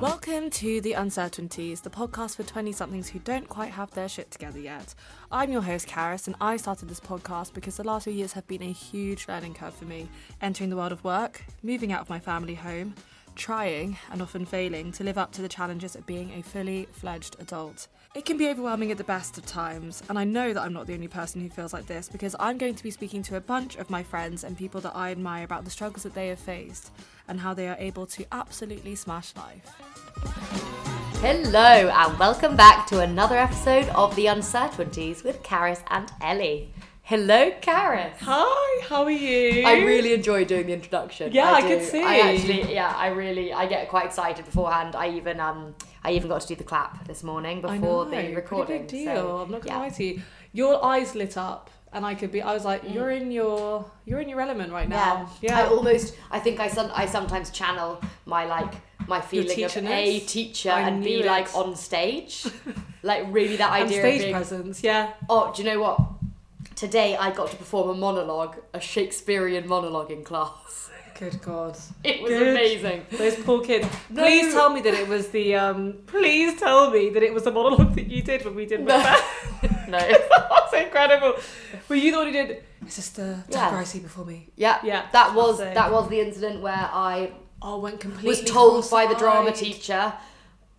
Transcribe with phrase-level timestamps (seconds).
[0.00, 4.30] Welcome to The Uncertainties, the podcast for 20 somethings who don't quite have their shit
[4.30, 4.94] together yet.
[5.32, 8.46] I'm your host, Karis, and I started this podcast because the last few years have
[8.46, 10.08] been a huge learning curve for me.
[10.40, 12.94] Entering the world of work, moving out of my family home,
[13.34, 17.34] trying, and often failing, to live up to the challenges of being a fully fledged
[17.40, 17.88] adult.
[18.14, 20.86] It can be overwhelming at the best of times, and I know that I'm not
[20.86, 23.40] the only person who feels like this because I'm going to be speaking to a
[23.40, 26.38] bunch of my friends and people that I admire about the struggles that they have
[26.38, 26.90] faced
[27.28, 29.70] and how they are able to absolutely smash life.
[31.20, 36.72] Hello, and welcome back to another episode of The Uncertainties with Karis and Ellie.
[37.02, 38.16] Hello, Karis.
[38.20, 39.66] Hi, how are you?
[39.66, 41.32] I really enjoy doing the introduction.
[41.32, 41.68] Yeah, I do.
[41.68, 42.02] could see.
[42.02, 44.96] I actually, yeah, I really, I get quite excited beforehand.
[44.96, 45.74] I even, um,
[46.08, 48.78] I even got to do the clap this morning before know, the recording.
[48.78, 49.14] big deal.
[49.14, 50.22] so, I'm not gonna lie to you.
[50.54, 52.40] Your eyes lit up, and I could be.
[52.40, 52.94] I was like, Mm.
[52.94, 55.30] you're in your, you're in your element right now.
[55.42, 55.50] Yeah.
[55.50, 55.58] yeah.
[55.60, 58.72] I almost, I think I, some, I sometimes channel my like
[59.06, 62.46] my feeling of a teacher I and be like on stage,
[63.02, 64.82] like really that idea stage of being presence.
[64.82, 65.12] Yeah.
[65.28, 66.00] Oh, do you know what?
[66.74, 70.90] Today I got to perform a monologue, a Shakespearean monologue in class.
[71.18, 71.76] Good God.
[72.04, 72.48] It was Good.
[72.48, 73.06] amazing.
[73.10, 73.88] Those poor kids.
[74.08, 74.22] No.
[74.22, 75.56] Please tell me that it was the.
[75.56, 78.84] um Please tell me that it was the monologue that you did when we did
[78.84, 78.96] No.
[79.88, 79.98] No.
[79.98, 81.34] That's incredible.
[81.88, 82.62] Were you the one who did?
[82.86, 83.82] Is this the Yeah.
[83.84, 84.48] see before me?
[84.56, 88.28] Yeah, Yeah, That was that was the incident where I Oh, went completely.
[88.28, 90.12] was told by the drama teacher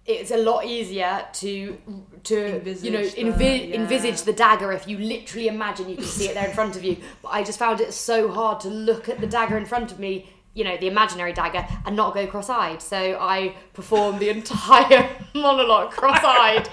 [0.10, 1.78] it's a lot easier to
[2.24, 3.76] to Envisage you know the- yeah.
[3.76, 6.84] envisage the dagger if you literally imagine you can see it there in front of
[6.84, 9.92] you but i just found it so hard to look at the dagger in front
[9.92, 10.28] of me
[10.60, 15.90] you know the imaginary dagger and not go cross-eyed so i performed the entire monologue
[15.92, 16.68] cross-eyed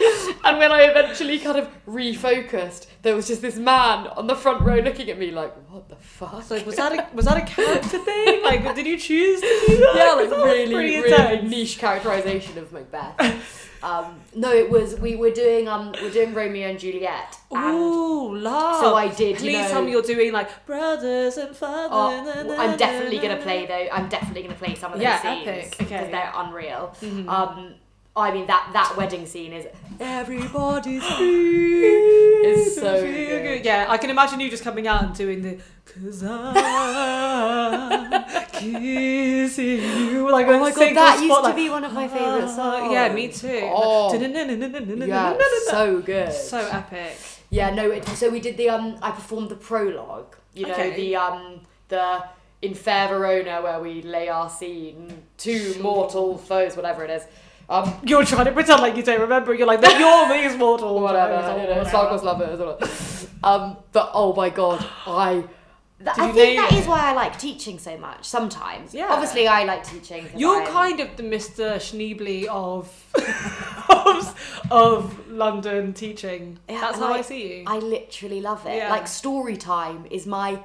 [0.45, 4.61] and when i eventually kind of refocused there was just this man on the front
[4.63, 7.47] row looking at me like what the fuck Like, was that a was that a
[7.47, 8.43] character thing?
[8.47, 9.93] Like, did you choose to do that?
[9.97, 11.51] yeah, like really, really intense.
[11.51, 13.71] niche characterization of Macbeth.
[13.87, 18.37] Um, no, it was we were doing um we're doing Romeo and Juliet, and Ooh,
[18.37, 18.81] love.
[18.83, 19.37] so I did.
[19.37, 21.89] Please you know, tell me you're doing like brothers and father.
[21.93, 23.87] Oh, na, na, I'm definitely na, gonna play though.
[23.97, 26.11] I'm definitely gonna play some of those Yeah, scenes because okay.
[26.11, 26.95] they're unreal.
[27.01, 27.29] Mhm.
[27.29, 27.75] Um,
[28.17, 29.67] I mean that that wedding scene is
[30.01, 32.07] everybody's free.
[32.49, 33.65] It's so good.
[33.65, 35.59] Yeah, I can imagine you just coming out and doing the
[35.97, 36.53] Cause I'm
[38.53, 40.29] kissing you.
[40.29, 42.59] Oh like oh my god, that used to be one of my favorite songs.
[42.59, 42.93] Ah, oh.
[42.93, 43.61] Yeah, me too.
[43.63, 45.39] Oh, yeah,
[45.71, 47.17] so good, so epic.
[47.49, 47.91] Yeah, no.
[47.91, 48.99] It, so we did the um.
[49.01, 50.37] I performed the prologue.
[50.53, 50.95] You know okay.
[50.97, 52.25] the um the
[52.61, 57.23] in Fair Verona where we lay our scene to mortal foes, whatever it is.
[57.71, 59.55] Um, you're trying to pretend like you don't remember.
[59.55, 61.01] You're like, you're these mortal.
[61.01, 61.33] whatever.
[61.33, 61.61] Or whatever.
[61.63, 62.25] You know, whatever.
[62.27, 63.29] lovers.
[63.43, 65.45] Um, but oh my god, I
[65.99, 66.79] did I think that it?
[66.81, 68.25] is why I like teaching so much.
[68.27, 69.09] Sometimes, Yeah.
[69.11, 70.29] Obviously, I like teaching.
[70.37, 71.77] You're I'm- kind of the Mr.
[71.77, 72.93] Schneebly of,
[73.89, 74.35] of
[74.71, 76.59] of London teaching.
[76.69, 77.65] Yeah, That's how I, I- see you.
[77.67, 78.77] I literally love it.
[78.77, 78.91] Yeah.
[78.91, 80.61] Like story time is my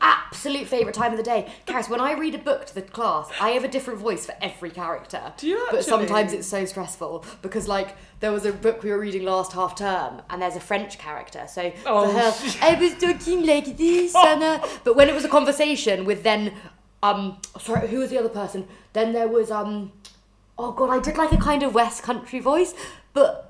[0.00, 1.52] absolute favorite time of the day.
[1.66, 4.34] Karis, when I read a book to the class, I have a different voice for
[4.40, 5.32] every character.
[5.36, 8.98] Do you But sometimes it's so stressful because, like, there was a book we were
[9.00, 11.46] reading last half term, and there's a French character.
[11.48, 15.24] So Oh, for her, I was talking like this, and uh, but when it was
[15.24, 16.52] a conversation with then,
[17.02, 18.68] um, sorry, who was the other person?
[18.92, 19.92] Then there was um,
[20.58, 22.74] oh god, I did like a kind of West Country voice,
[23.12, 23.46] but.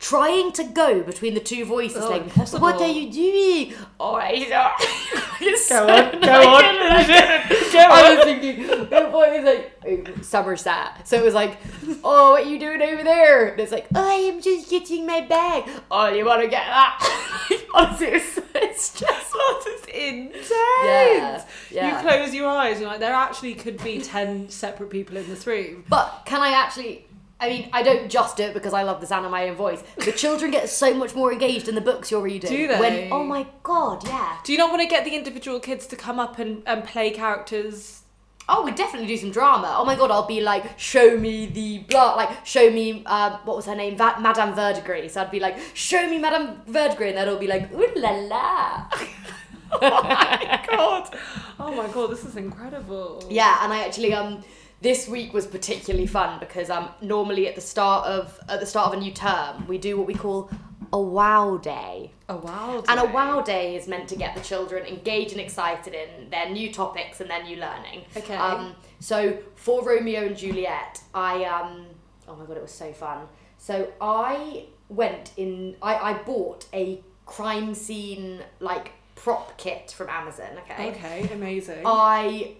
[0.00, 2.62] Trying to go between the two voices, Oh, like, impossible.
[2.62, 3.74] what are you doing?
[4.00, 4.48] Oh, he's
[5.42, 6.64] it's Go so on, go on.
[6.64, 7.90] I Go on.
[7.90, 11.06] I was thinking, the boy oh, was like, oh, Somerset.
[11.06, 11.58] So it was like,
[12.02, 13.48] oh, what are you doing over there?
[13.48, 15.68] And it's like, oh, I am just getting my bag.
[15.90, 17.66] Oh, you want to get that?
[17.74, 19.38] Honestly, it was so stressful.
[19.38, 20.48] That is intense.
[20.50, 22.02] Yeah, yeah.
[22.02, 25.28] You close your eyes, and you're like, there actually could be ten separate people in
[25.28, 25.84] this room.
[25.88, 27.04] But can I actually?
[27.40, 29.56] I mean, I don't just do it because I love the sound of my own
[29.56, 29.82] voice.
[29.96, 32.50] The children get so much more engaged in the books you're reading.
[32.50, 32.78] Do they?
[32.78, 34.36] When, oh my god, yeah.
[34.44, 37.10] Do you not want to get the individual kids to come up and, and play
[37.10, 38.02] characters?
[38.46, 39.74] Oh, we definitely do some drama.
[39.78, 43.56] Oh my god, I'll be like, show me the blah, like, show me, um, what
[43.56, 43.96] was her name?
[43.96, 45.12] Va- Madame Verdigris.
[45.12, 48.10] So I'd be like, show me Madame Verdigris, and they'd all be like, ooh la
[48.10, 48.88] la.
[49.72, 51.16] oh my god!
[51.58, 52.10] Oh my god!
[52.10, 53.24] This is incredible.
[53.30, 54.42] Yeah, and I actually um
[54.80, 58.92] this week was particularly fun because um normally at the start of at the start
[58.92, 60.50] of a new term we do what we call
[60.92, 62.10] a wow day.
[62.28, 62.82] A wow.
[62.88, 66.50] And a wow day is meant to get the children engaged and excited in their
[66.50, 68.04] new topics and their new learning.
[68.16, 68.34] Okay.
[68.34, 71.86] Um, so for Romeo and Juliet, I um
[72.26, 73.26] oh my god, it was so fun.
[73.58, 75.76] So I went in.
[75.82, 80.58] I I bought a crime scene like prop kit from Amazon.
[80.64, 80.90] Okay.
[80.90, 81.82] Okay, amazing.
[81.84, 82.56] I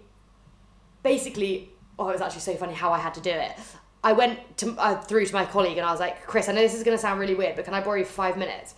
[1.03, 1.71] basically,
[2.01, 3.53] oh, it was actually so funny how I had to do it.
[4.03, 6.63] I went to uh, through to my colleague and I was like, Chris, I know
[6.63, 8.75] this is going to sound really weird, but can I borrow you for five minutes?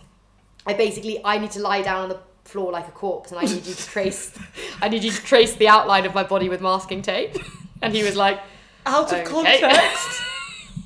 [0.65, 3.43] I basically I need to lie down on the floor like a corpse and I
[3.45, 4.37] need you to trace
[4.81, 7.35] I need you to trace the outline of my body with masking tape.
[7.81, 8.39] And he was like,
[8.85, 9.23] Out of Okay.
[9.25, 10.21] context.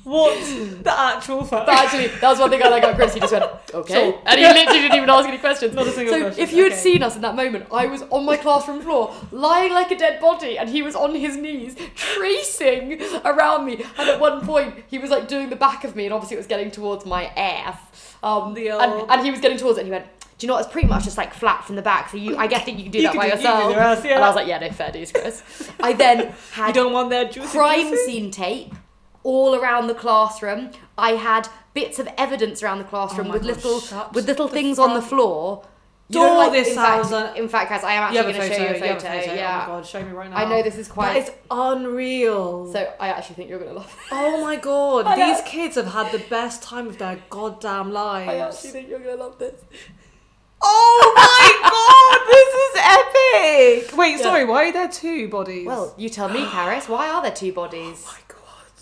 [0.08, 1.66] What's the actual fact?
[1.66, 3.12] but actually, that was one thing I like about Chris.
[3.14, 3.44] He just went,
[3.74, 3.92] okay.
[3.94, 4.22] Sure.
[4.24, 5.74] And he literally didn't even ask any questions.
[5.74, 6.80] Not a single so question, if you had okay.
[6.80, 10.20] seen us in that moment, I was on my classroom floor, lying like a dead
[10.20, 13.84] body, and he was on his knees, tracing around me.
[13.98, 16.40] And at one point, he was like doing the back of me, and obviously it
[16.40, 17.76] was getting towards my ass.
[18.22, 20.06] Um, The and, old- and he was getting towards it, and he went,
[20.38, 20.64] do you know what?
[20.64, 22.10] It's pretty much just like flat from the back.
[22.10, 23.42] So you, I guess think you can do You that can by do- you can
[23.42, 23.72] do yourself.
[23.72, 24.14] your ass, yeah.
[24.14, 25.42] And I was like, yeah, no fair dues, Chris.
[25.80, 28.06] I then had You don't want their juicy crime juicy?
[28.06, 28.72] scene tape
[29.24, 30.70] all around the classroom.
[30.96, 34.78] I had bits of evidence around the classroom Oh with God, little with little things
[34.78, 35.64] on the front floor.
[36.10, 36.50] door.
[36.50, 38.72] This in fact, a- in fact, guys, I am actually going to show you a
[38.74, 38.94] you photo.
[38.94, 39.34] a photo.
[39.34, 40.36] Yeah, Oh my god, show me right now.
[40.36, 41.12] I know this is quite.
[41.14, 42.72] That is unreal.
[42.72, 44.08] So I actually think you're going to love it.
[44.12, 48.30] oh my god, I these kids have had the best time of their goddamn lives.
[48.30, 49.60] I actually think you're going to love this.
[50.60, 53.96] Oh my god, this is epic!
[53.98, 54.22] Wait, Yeah.
[54.22, 55.66] sorry, why are there two bodies?
[55.66, 56.88] Well, you tell me, Karis.
[56.88, 58.04] Why are there two bodies?
[58.08, 58.16] oh.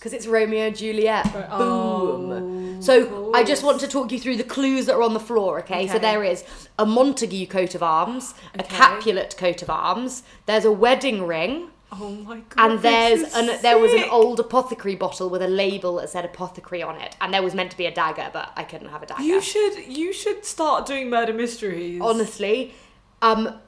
[0.06, 1.32] Because it's Romeo and Juliet.
[1.32, 1.44] Boom.
[1.50, 5.18] oh, so I just want to talk you through the clues that are on the
[5.18, 5.88] floor, okay?
[5.88, 6.44] So there is
[6.78, 12.10] a Montague coat of arms, a Capulet coat of arms, there's a wedding ring, Oh
[12.10, 12.70] my god.
[12.70, 16.84] and there's an there was an old apothecary bottle with a label that said apothecary
[16.84, 19.06] on it, and there was meant to be a dagger, but I couldn't have a
[19.06, 19.24] dagger.
[19.24, 22.00] You should you should start doing murder mysteries.
[22.00, 22.76] Honestly,
[23.22, 23.58] um,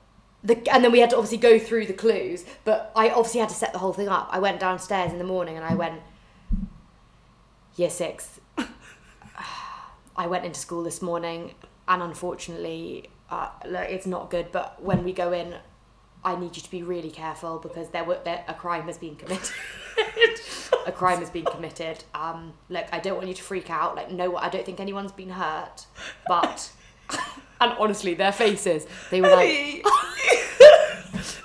[0.44, 3.48] the and then we had to obviously go through the clues, but I obviously had
[3.48, 4.28] to set the whole thing up.
[4.30, 6.00] I went downstairs in the morning and I went,
[7.78, 8.40] year six.
[10.16, 11.54] I went into school this morning,
[11.86, 14.50] and unfortunately, uh, look, it's not good.
[14.50, 15.54] But when we go in,
[16.24, 19.16] I need you to be really careful because there were there, a crime has been
[19.16, 19.50] committed.
[20.86, 22.04] a crime has been committed.
[22.14, 23.94] Um, look, I don't want you to freak out.
[23.94, 25.86] Like, no, I don't think anyone's been hurt,
[26.26, 26.70] but.
[27.60, 29.84] And honestly, their faces, they were like,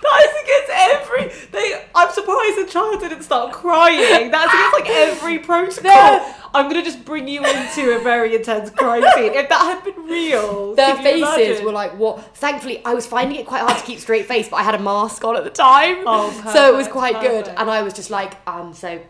[0.04, 1.48] That is against every.
[1.52, 1.86] They.
[1.96, 4.30] I'm surprised the child didn't start crying.
[4.32, 5.84] That's against like every protocol.
[5.92, 6.36] No.
[6.54, 9.34] I'm gonna just bring you into a very intense crime scene.
[9.34, 12.36] If that had been real, their faces were like, what?
[12.38, 14.80] Thankfully, I was finding it quite hard to keep straight face, but I had a
[14.80, 16.04] mask on at the time.
[16.06, 17.48] Oh, so it was perfect, quite good.
[17.48, 19.02] And I was just like, um, so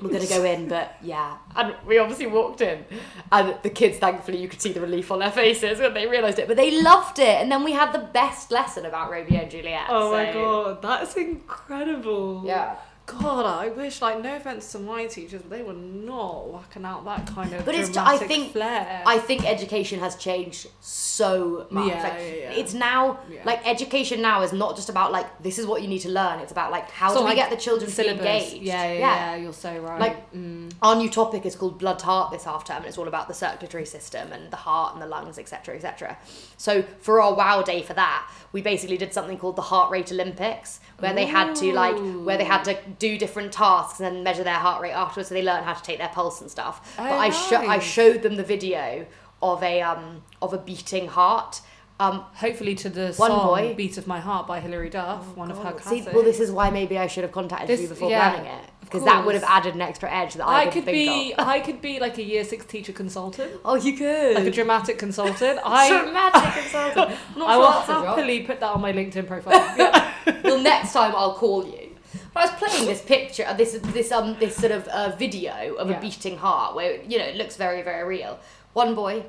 [0.00, 1.38] we're going to go in, but yeah.
[1.54, 2.84] And we obviously walked in,
[3.30, 6.38] and the kids, thankfully, you could see the relief on their faces when they realised
[6.38, 7.40] it, but they loved it.
[7.40, 9.86] And then we had the best lesson about Romeo and Juliet.
[9.88, 12.42] Oh my god, that's incredible.
[12.44, 12.76] Yeah.
[13.06, 17.04] God, I wish, like, no offense to my teachers, but they were not whacking out
[17.04, 19.02] that kind of But it's I think- flair.
[19.04, 21.88] I think education has changed so much.
[21.88, 22.50] Yeah, like, yeah, yeah.
[22.52, 25.98] It's now like education now is not just about like this is what you need
[26.00, 26.38] to learn.
[26.40, 28.62] It's about like how It's do not we get the children to be engaged.
[28.62, 30.00] Yeah, yeah, yeah, you're so right.
[30.00, 30.72] Like- mm.
[30.80, 33.28] Our new topic is called blood to heart this half term, and it's all about
[33.28, 36.16] the circulatory system and the heart and the lungs, etc., etc.
[36.56, 40.12] So for our wow day for that, we basically did something called the heart rate
[40.12, 44.22] Olympics, where they had to like where they had to do different tasks and then
[44.22, 46.94] measure their heart rate afterwards, so they learned how to take their pulse and stuff.
[46.96, 49.06] Oh, but I sho- I showed them the video
[49.42, 51.60] of a um of a beating heart.
[51.98, 55.50] Um, Hopefully to the One song boy- "Beat of My Heart" by Hilary Duff, one
[55.50, 57.88] of her Oh, see, well, this is why maybe I should have contacted This- you
[57.88, 60.66] before yeah, planning it because that would have added an extra edge that I, I
[60.68, 61.46] could be, of.
[61.48, 64.34] I could be like a year six teacher consultant, Oh, you could.
[64.36, 65.58] like a dramatic consultant.
[65.64, 67.18] I, dramatic consultant.
[67.36, 68.06] I will job.
[68.06, 69.52] happily put that on my LinkedIn profile.
[69.76, 70.12] Yeah.
[70.44, 71.90] well, next time I'll call you.
[72.32, 75.88] But I was playing this picture, this this um this sort of uh, video of
[75.90, 75.98] Yeah.
[75.98, 78.38] a beating heart, where you know it looks very very real.
[78.72, 79.24] One boy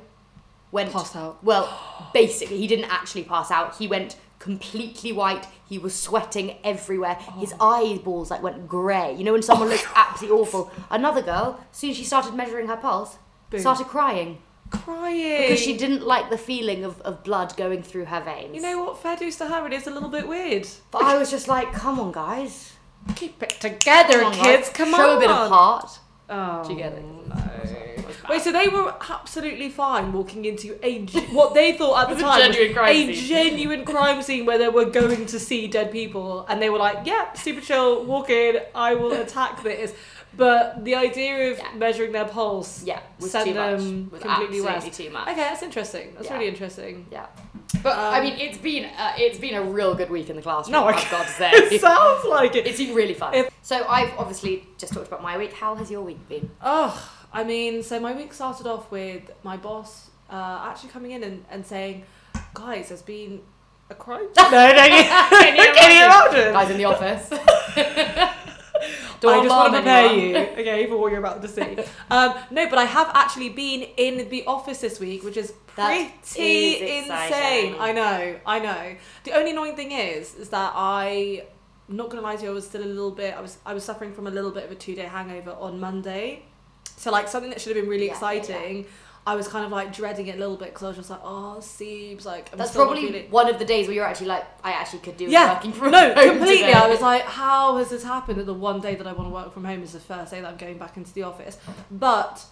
[0.72, 1.42] went Passed out.
[1.44, 1.68] Well,
[2.12, 3.76] basically, he didn't actually pass out.
[3.76, 5.46] He went completely white.
[5.68, 7.16] He was sweating everywhere.
[7.42, 7.68] His Oh.
[7.74, 9.14] eyeballs like went grey.
[9.16, 10.70] You know when someone looks oh, absolutely awful.
[10.90, 13.18] Another girl, as soon as she started measuring her pulse,
[13.50, 13.60] Boom.
[13.60, 14.38] started crying
[14.70, 18.54] Crying because she didn't like the feeling of, of blood going through her veins.
[18.56, 18.98] You know what?
[19.02, 19.64] Fair dues to her.
[19.66, 20.66] It is a little bit weird.
[20.90, 22.72] But I was just like, come on, guys.
[23.14, 24.66] Keep it together, Come on, kids.
[24.68, 24.76] guys.
[24.76, 25.06] Come Show on.
[25.08, 25.90] Show a bit of heart.
[26.28, 27.04] Oh, Do you get it?
[27.04, 27.36] Oh, no.
[28.28, 32.18] Wait, so they were absolutely fine walking into a what they thought at the It
[32.18, 33.26] a time genuine crime a scene.
[33.28, 37.06] genuine crime scene where they were going to see dead people, and they were like,
[37.06, 38.58] "Yeah, super chill, walk in.
[38.74, 39.92] I will attack this."
[40.36, 41.68] But the idea of Yeah.
[41.76, 43.78] measuring their pulse Yeah, was sent too much.
[43.80, 44.98] them Was completely absolutely west.
[45.00, 45.28] too much.
[45.28, 46.12] Okay, that's interesting.
[46.14, 46.34] That's Yeah.
[46.34, 47.06] really interesting.
[47.10, 47.26] Yeah.
[47.82, 50.42] But I Um, mean, it's been uh, it's been a real good week in the
[50.42, 50.72] classroom.
[50.72, 52.66] No, I I've got to say, It sounds like it.
[52.66, 53.34] it's been really fun.
[53.34, 55.52] If- so I've obviously just talked about my week.
[55.52, 56.50] How has your week been?
[56.62, 56.92] Oh,
[57.32, 61.44] I mean, so my week started off with my boss uh, actually coming in and,
[61.50, 62.04] and saying,
[62.54, 63.40] guys, there's been
[63.90, 64.26] a crime.
[64.36, 66.52] no, no, Can you Can you imagine?
[66.52, 68.46] Guys in the office.
[69.20, 70.28] Don't I just want to prepare anyone.
[70.28, 71.78] you, okay, for what you're about to see.
[72.10, 76.72] Um, no, but I have actually been in the office this week, which is pretty
[76.74, 77.74] is insane.
[77.78, 78.96] I know, I know.
[79.24, 81.44] The only annoying thing is, is that I,
[81.88, 83.34] I'm not gonna lie to you, I was still a little bit.
[83.34, 85.80] I was, I was suffering from a little bit of a two day hangover on
[85.80, 86.44] Monday.
[86.96, 88.42] So like something that should have been really Yeah, yeah,
[88.78, 88.84] yeah.
[89.28, 91.20] I was kind of like dreading it a little bit because I was just like,
[91.24, 94.04] oh, Siebes, like I'm That's still not probably feeling- one of the days where you're
[94.04, 96.58] actually like, I actually could do with yeah, working from no, home completely.
[96.58, 96.72] today.
[96.74, 99.34] I was like, how has this happened that the one day that I want to
[99.34, 101.58] work from home is the first day that I'm going back into the office?
[101.90, 102.44] But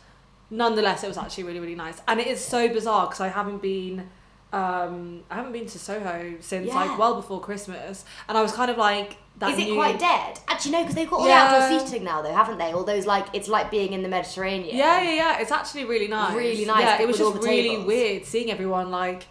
[0.51, 3.63] nonetheless, it was actually really, really nice, and it is so bizarre because I haven't
[3.63, 4.09] been,
[4.53, 6.75] um, I haven't been to Soho since Yeah.
[6.75, 9.99] like well before Christmas, and I was kind of like, that Is it new- quite
[9.99, 10.39] dead?
[10.49, 11.59] Actually, no, because they've got all Yeah.
[11.59, 12.73] the outdoor seating now, though, haven't they?
[12.73, 14.77] All those like, it's like being in the Mediterranean.
[14.77, 15.39] Yeah, yeah, yeah.
[15.41, 16.35] It's actually really nice.
[16.35, 17.87] Really nice, Yeah, it was just really tables.
[17.87, 19.27] weird seeing everyone like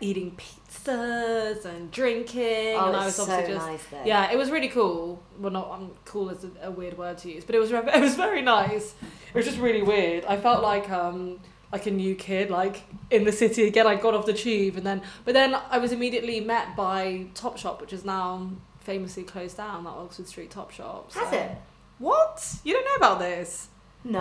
[0.00, 4.02] eating pizzas and drinking, Oh, and I was it's so obviously just nice though.
[4.04, 5.22] Yeah, it was really cool.
[5.38, 8.00] Well, not um, cool is a, a weird word to use, but it was it
[8.00, 8.94] was very nice.
[9.32, 10.24] It was just really weird.
[10.26, 11.40] I felt like um
[11.72, 13.86] like a new kid, like in the city again.
[13.86, 17.80] I got off the tube and then, but then I was immediately met by Topshop,
[17.80, 18.50] which is now
[18.82, 19.84] famously closed down.
[19.84, 21.12] That Oxford Street Topshop.
[21.14, 21.50] Has so- it?
[21.98, 22.54] What?
[22.64, 23.68] You don't know about this?
[24.04, 24.18] No.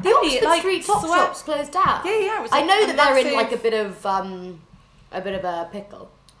[0.00, 0.10] The?
[0.10, 2.02] Oxford Like, Street Top swear- Shop's closed down.
[2.04, 2.38] Yeah, yeah.
[2.38, 4.60] It was I know that they're in like a bit of um,
[5.10, 6.10] a bit of a pickle.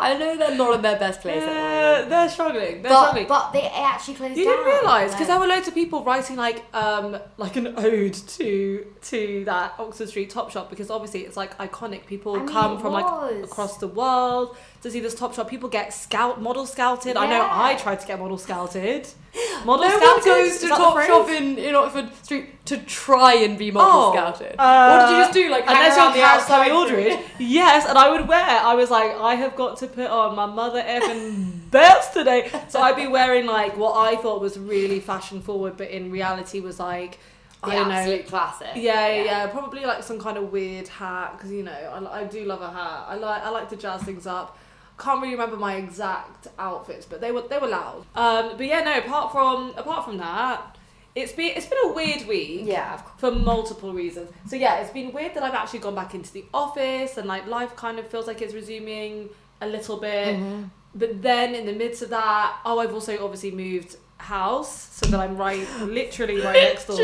[0.00, 2.82] I know they're not in their best place Yeah, they're struggling.
[2.82, 3.26] They're But, struggling.
[3.28, 4.38] but they actually closed down.
[4.38, 8.14] you didn't realise because there were loads of people writing like um like an ode
[8.14, 12.06] to to that Oxford Street Top Shop because obviously it's like iconic.
[12.06, 15.48] People I mean, come from like across the world to see this Top Shop.
[15.48, 17.16] People get scout model scouted.
[17.16, 19.08] I know I tried to get model scouted.
[19.64, 21.02] Model No scouted one goes to that the Top?
[21.06, 24.54] Shop in, in Oxford Street to try and be model Oh, scouted.
[24.58, 25.50] uh, what did you just do?
[25.50, 26.64] Like Unless around you're the outside?
[26.70, 28.38] Chloe Aldridge, yes, and I would wear.
[28.40, 32.50] I was like, I have got to put on my mother effing best today.
[32.68, 36.60] So I'd be wearing like what I thought was really fashion forward, but in reality
[36.60, 37.18] was like,
[37.64, 37.94] The I don't know.
[37.94, 38.68] absolute classic.
[38.76, 42.24] Yeah, yeah, yeah, probably like some kind of weird hat because you know I, I
[42.24, 43.06] do love a hat.
[43.08, 44.56] I like I like to jazz things up.
[44.98, 48.06] Can't really remember my exact outfits, but they were they were loud.
[48.14, 48.98] Um, but yeah, no.
[48.98, 50.76] Apart from apart from that,
[51.14, 54.30] it's been it's been a weird week Yeah, for multiple reasons.
[54.46, 57.46] So yeah, it's been weird that I've actually gone back into the office and like
[57.46, 60.36] life kind of feels like it's resuming a little bit.
[60.36, 60.64] Mm-hmm.
[60.94, 65.20] But then in the midst of that, oh, I've also obviously moved house so that
[65.20, 66.96] I'm right, literally right next door.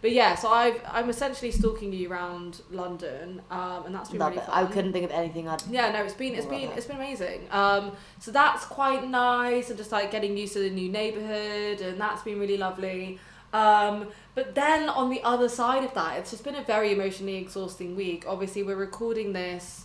[0.00, 4.30] But yeah, so I've I'm essentially stalking you around London, um, and that's been Love
[4.30, 4.46] really it.
[4.46, 4.64] fun.
[4.64, 5.62] I couldn't think of anything I'd.
[5.70, 6.76] Yeah, no, it's been it's been it.
[6.76, 7.46] it's been amazing.
[7.50, 12.00] Um, so that's quite nice, and just like getting used to the new neighborhood, and
[12.00, 13.18] that's been really lovely.
[13.52, 17.36] Um, but then on the other side of that, it's just been a very emotionally
[17.36, 18.24] exhausting week.
[18.26, 19.84] Obviously, we're recording this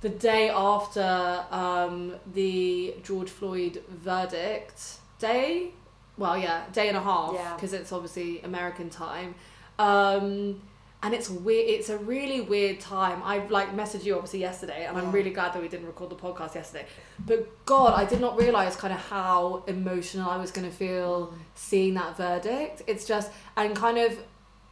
[0.00, 5.70] the day after um, the George Floyd verdict day.
[6.16, 7.54] Well, yeah, day and a half Yeah.
[7.54, 9.34] because it's obviously American time.
[9.78, 10.60] Um,
[11.02, 11.68] and it's weird.
[11.68, 13.20] It's a really weird time.
[13.24, 16.14] I like messaged you obviously yesterday, and I'm really glad that we didn't record the
[16.16, 16.86] podcast yesterday.
[17.26, 21.34] But God, I did not realize kind of how emotional I was going to feel
[21.54, 22.82] seeing that verdict.
[22.86, 24.16] It's just and kind of,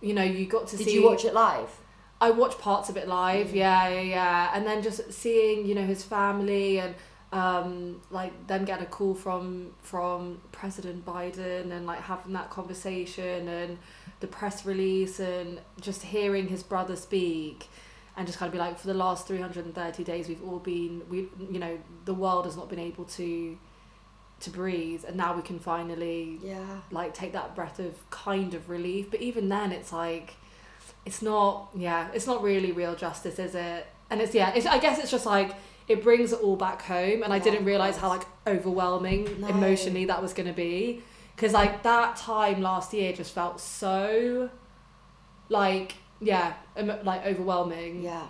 [0.01, 0.93] you know, you got to Did see.
[0.93, 1.69] Did you watch it live?
[2.19, 3.55] I watched parts of it live, Mm.
[3.57, 6.95] yeah, yeah, yeah, and then just seeing you know his family and
[7.33, 13.49] um, like them get a call from from President Biden and like having that conversation
[13.49, 13.79] and
[14.21, 17.67] the press release and just hearing his brother speak
[18.17, 21.29] and just kind of be like for the last 330 days we've all been we
[21.51, 23.59] you know the world has not been able to
[24.41, 26.81] to breathe and now we can finally Yeah.
[26.91, 30.35] like take that breath of kind of relief but even then it's like
[31.07, 34.79] it's not yeah it's not really real justice is it and it's yeah it's, i
[34.79, 35.53] guess it's just like
[35.89, 39.49] it brings it all back home and i didn't realize how like overwhelming No.
[39.49, 41.03] emotionally that was going to be
[41.37, 44.49] because like that time last year just felt so
[45.49, 46.55] like yeah
[47.05, 48.27] like overwhelming Yeah.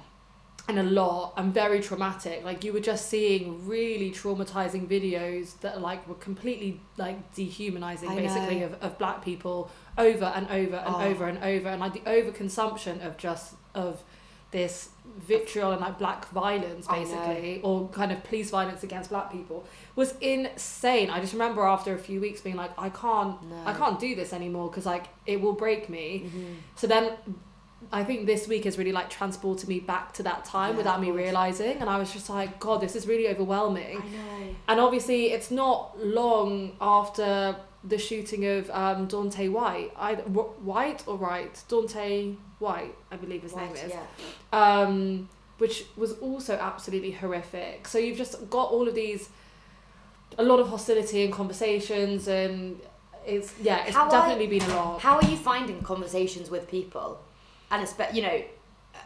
[0.69, 5.81] and a lot and very traumatic like you were just seeing really traumatizing videos that
[5.81, 8.67] like were completely like dehumanizing I basically know.
[8.67, 11.01] of, of black people over and over and Oh.
[11.03, 14.03] over and over and like the overconsumption of just of
[14.53, 19.65] this vitriol and like black violence basically or kind of police violence against black people
[19.97, 23.57] was insane i just remember after a few weeks being like i can't No.
[23.67, 26.55] i can't do this anymore because like it will break me Mhm.
[26.77, 27.13] so then
[27.91, 31.01] I think this week has really like transported me back to that time Yeah, without
[31.01, 34.55] me realizing and I was just like god this is really I overwhelming know.
[34.69, 41.17] and obviously it's not long after the shooting of um, Daunte White either White or
[41.17, 44.03] Wright Daunte White I believe his Right, name is yeah.
[44.53, 47.87] um, which was also absolutely horrific.
[47.89, 49.29] So you've just got all of these
[50.39, 52.81] a lot of hostility and conversations and
[53.27, 57.21] it's yeah it's How definitely been a lot How are you finding conversations with people?
[57.71, 58.43] And espe- you know,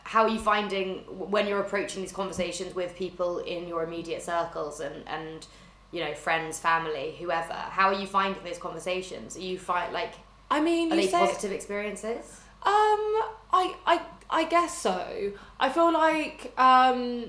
[0.04, 0.98] how are you finding
[1.34, 5.46] when you're approaching these conversations with people in your immediate circles and and
[5.92, 7.52] you know friends, family, whoever?
[7.52, 9.36] How are you finding those conversations?
[9.36, 10.14] Are you find like
[10.48, 12.40] i mean are you they say positive experiences?
[12.62, 12.72] Um,
[13.52, 15.32] I, I, I guess so.
[15.60, 17.26] I feel like um,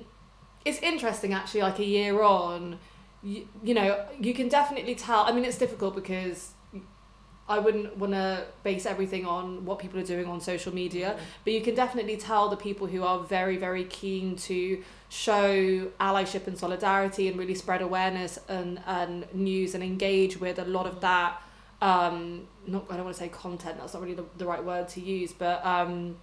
[0.66, 1.62] it's interesting actually.
[1.62, 2.80] Like a year on,
[3.22, 5.22] you, you know, you can definitely tell.
[5.22, 6.54] I mean, it's difficult because
[7.48, 11.22] I wouldn't want to base everything on what people are doing on social media, Mm.
[11.44, 16.48] but you can definitely tell the people who are very, very keen to show allyship
[16.48, 21.02] and solidarity and really spread awareness and, and news and engage with a lot of
[21.02, 21.42] that.
[21.82, 23.78] Um, not I don't want to say content.
[23.80, 26.18] That's not really the, the right word to use, but um,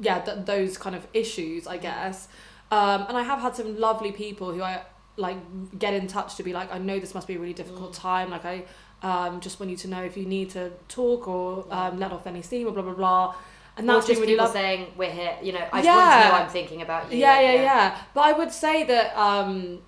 [0.00, 2.28] yeah, th- those kind of issues, I guess.
[2.70, 4.82] Um, and I have had some lovely people who I
[5.16, 5.38] like
[5.78, 8.00] get in touch to be like, I know this must be a really difficult Mm.
[8.00, 8.30] time.
[8.30, 8.64] Like I
[9.02, 12.26] um, just want you to know if you need to talk or um, let off
[12.26, 13.34] any steam or blah blah blah.
[13.76, 14.52] And Or that's just people lovely.
[14.60, 15.36] saying we're here.
[15.42, 16.28] You know, I just want to Yeah.
[16.28, 17.18] know I'm thinking about you.
[17.18, 17.98] Yeah, yeah, yeah.
[18.14, 19.80] But I would say that um,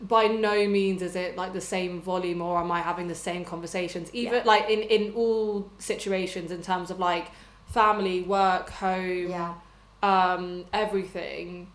[0.00, 3.44] by no means is it like the same volume or am I having the same
[3.44, 4.08] conversations.
[4.14, 4.42] Even Yeah.
[4.44, 7.26] like in, in all situations in terms of like
[7.66, 9.54] family, work, home, Yeah.
[10.02, 11.70] um, everything,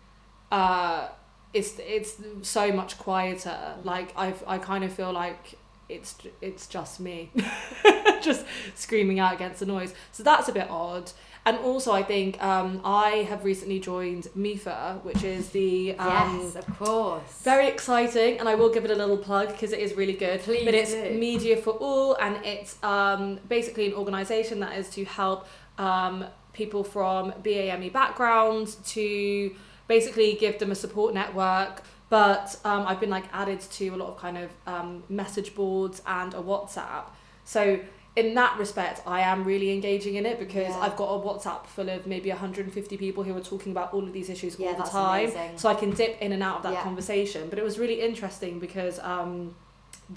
[0.50, 1.08] uh,
[1.54, 3.74] it's it's so much quieter.
[3.84, 5.54] Like I I kind of feel like
[5.88, 7.30] it's it's just me,
[8.20, 9.94] just screaming out against the noise.
[10.12, 11.10] So that's a bit odd.
[11.46, 16.56] And also, I think um, I have recently joined MIFA, which is the um, yes,
[16.56, 17.40] of course.
[17.42, 20.40] very exciting, and I will give it a little plug because it is really good.
[20.40, 21.14] Please but it's do.
[21.18, 25.46] Media for All, and it's um, basically an organisation that is to help
[25.78, 29.54] um, people from BAME backgrounds to
[29.86, 31.82] basically give them a support network.
[32.10, 36.02] But um, I've been like added to a lot of kind of um, message boards
[36.06, 37.04] and a WhatsApp.
[37.44, 37.80] So
[38.20, 40.80] in that respect, I am really engaging in it because Yeah.
[40.84, 44.12] I've got a WhatsApp full of maybe 150 people who are talking about all of
[44.12, 45.24] these issues Yeah, all the time.
[45.30, 45.58] amazing.
[45.58, 46.82] So I can dip in and out of that Yeah.
[46.82, 47.48] conversation.
[47.50, 49.54] But it was really interesting because um,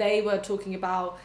[0.04, 1.18] they were talking about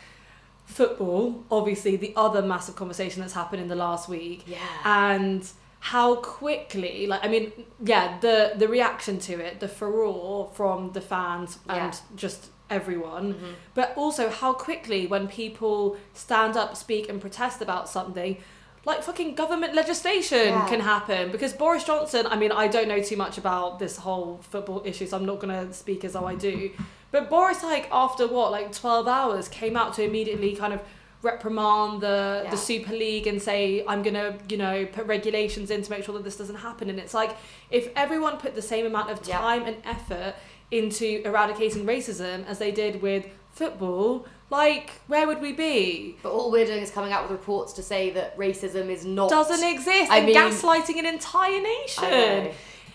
[0.67, 4.59] football, obviously the other massive conversation that's happened in the last week, Yeah.
[4.85, 5.47] and
[5.81, 7.53] how quickly, like I mean,
[7.85, 12.17] yeah, the the reaction to it, the furore from the fans and Yeah.
[12.17, 13.55] just everyone, Mhm.
[13.75, 18.37] but also how quickly when people stand up, speak, and protest about something.
[18.85, 20.69] Like fucking government legislation Yeah.
[20.69, 22.27] can happen because Boris Johnson.
[22.29, 25.41] I mean, I don't know too much about this whole football issue, so I'm not
[25.41, 26.71] gonna speak as though I do.
[27.11, 30.81] But Boris, like after what, like twelve hours, came out to immediately kind of
[31.23, 32.51] reprimand the Yeah.
[32.51, 36.15] the Super League and say, "I'm gonna, you know, put regulations in to make sure
[36.15, 37.37] that this doesn't happen." And it's like
[37.71, 39.39] if everyone put the same amount of Yeah.
[39.39, 40.35] time and effort
[40.71, 46.17] into eradicating racism as they did with football, like where would we be?
[46.23, 49.31] But all we're doing is coming out with reports to say that racism is not
[49.31, 50.11] Doesn't exist.
[50.11, 52.53] I and mean- gaslighting an entire nation.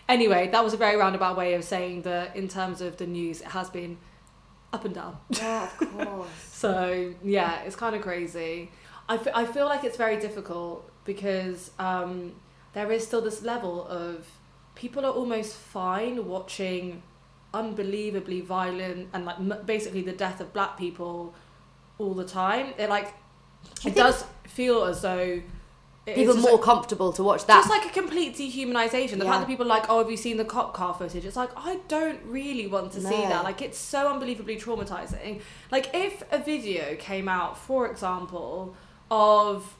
[0.09, 3.39] Anyway, that was a very roundabout way of saying that in terms of the news,
[3.41, 3.97] it has been
[4.73, 5.17] up and down.
[5.29, 6.29] Yeah, of course.
[6.51, 8.71] So yeah, it's kind of crazy.
[9.07, 12.33] I, f- I feel like it's very difficult because um,
[12.73, 14.27] there is still this level of
[14.75, 17.03] people are almost fine watching
[17.53, 21.33] unbelievably violent and like m- basically the death of black people
[21.97, 22.73] all the time.
[22.77, 23.13] It like
[23.85, 25.41] it does feel as though
[26.07, 27.57] it People more just, comfortable to watch that.
[27.57, 29.19] just like a complete dehumanization.
[29.19, 29.31] The Yeah.
[29.31, 31.25] fact that people are like, oh, have you seen the cop car footage?
[31.25, 33.43] It's like I don't really want to see that.
[33.43, 35.41] Like it's so unbelievably traumatizing.
[35.71, 38.75] Like if a video came out, for example,
[39.11, 39.75] of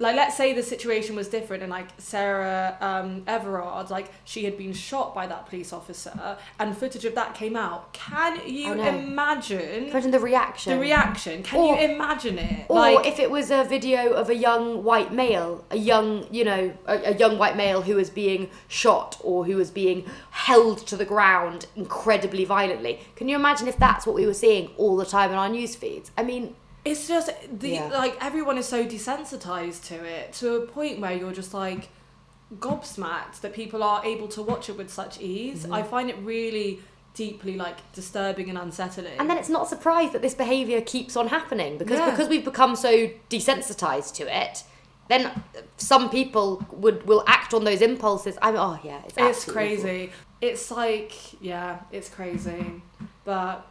[0.00, 4.56] like let's say the situation was different and like Sarah um, Everard, like she had
[4.56, 7.92] been shot by that police officer, and footage of that came out.
[7.92, 8.86] Can you know.
[8.86, 10.72] imagine Imagine the reaction.
[10.74, 11.42] the reaction?
[11.42, 12.66] Can Or- you imagine it?
[12.68, 16.44] Or like if it was a video of a young white male, a young, you
[16.44, 20.86] know, a, a young white male who was being shot or who was being held
[20.86, 23.00] to the ground incredibly violently.
[23.16, 25.74] Can you imagine if that's what we were seeing all the time in our news
[25.74, 26.10] feeds?
[26.16, 26.54] I mean,
[26.90, 27.30] It's just
[27.64, 27.88] the Yeah.
[27.88, 31.88] like everyone is so desensitized to it to a point where you're just like
[32.58, 35.62] gobsmacked that people are able to watch it with such ease.
[35.64, 35.72] Mm-hmm.
[35.74, 36.80] I find it really
[37.14, 39.18] deeply like disturbing and unsettling.
[39.18, 42.10] and then it's not a surprise that this behaviour keeps on happening because Yeah.
[42.10, 44.62] because we've become so desensitized to it.
[45.08, 45.42] Then
[45.78, 48.38] some people would will act on those impulses.
[48.42, 49.82] I'm oh yeah, it's it's absolutely awful.
[49.84, 50.12] crazy.
[50.40, 52.82] It's like yeah, it's crazy.
[53.24, 53.66] But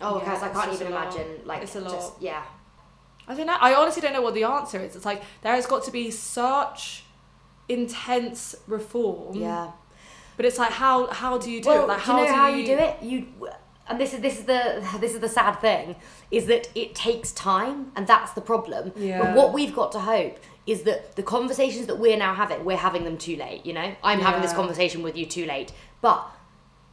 [0.00, 1.26] Oh, Yeah, I can't even imagine.
[1.44, 2.42] Like, It's a just yeah.
[3.26, 3.56] I don't know.
[3.58, 4.94] I honestly don't know what the answer is.
[4.96, 7.04] It's like there has got to be such
[7.68, 9.36] intense reform.
[9.36, 9.70] Yeah.
[10.36, 11.88] But it's like how how do you do well, it?
[11.88, 13.02] Like do how you know how you do it?
[13.02, 13.26] You
[13.88, 15.96] and this is this is the this is the sad thing
[16.30, 19.22] is that it takes time and that's the problem Yeah.
[19.22, 22.76] but what we've got to hope is that the conversations that we're now having we're
[22.76, 26.26] having them too late you know i'm having this conversation with you too late but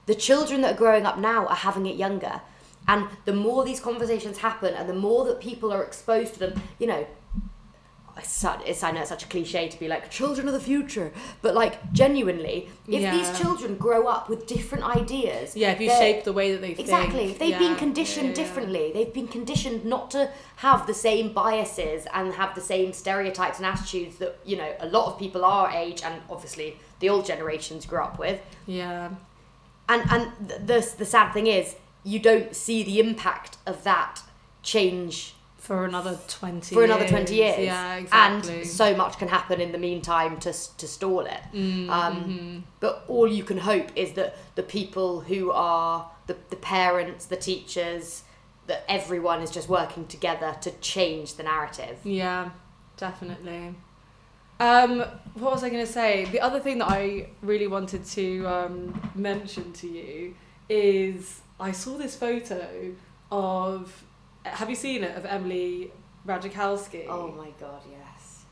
[0.06, 2.42] the children that are growing up now are having it younger
[2.88, 6.62] and the more these conversations happen and the more that people are exposed to them
[6.80, 7.06] you know
[8.18, 11.14] it's, it's, I know it's such a cliche to be like children of the future,
[11.42, 13.16] but like genuinely, if Yeah.
[13.16, 16.74] these children grow up with different ideas, Yeah, if you shape the way that they
[16.74, 17.32] think exactly, think.
[17.32, 21.32] if they've yeah, been conditioned yeah, differently, they've been conditioned not to have the same
[21.32, 25.46] biases and have the same stereotypes and attitudes that you know a lot of people
[25.46, 28.42] our age and obviously the old generations grew up with.
[28.68, 29.10] Yeah.
[29.88, 34.22] And and th- the the sad thing is, you don't see the impact of that
[34.64, 37.60] change For another 20 for another 20 years.
[37.60, 38.60] Yeah, exactly.
[38.60, 41.42] And so much can happen in the meantime to, to stall it.
[41.54, 42.60] Mm, Um, mm-hmm.
[42.80, 47.38] But all you can hope is that the people who are the, the parents, the
[47.38, 48.24] teachers,
[48.68, 51.98] that everyone is just working together to change the narrative.
[52.04, 52.50] Yeah,
[52.98, 53.76] definitely.
[54.60, 55.00] Um,
[55.34, 56.26] what was I going to say?
[56.26, 60.36] The other thing that I really wanted to um, mention to you
[60.70, 62.94] is I saw this photo
[63.32, 64.04] of.
[64.44, 65.92] Have you seen it of Emily
[66.28, 67.06] Ratajkowski?
[67.08, 68.46] Oh my god, yes.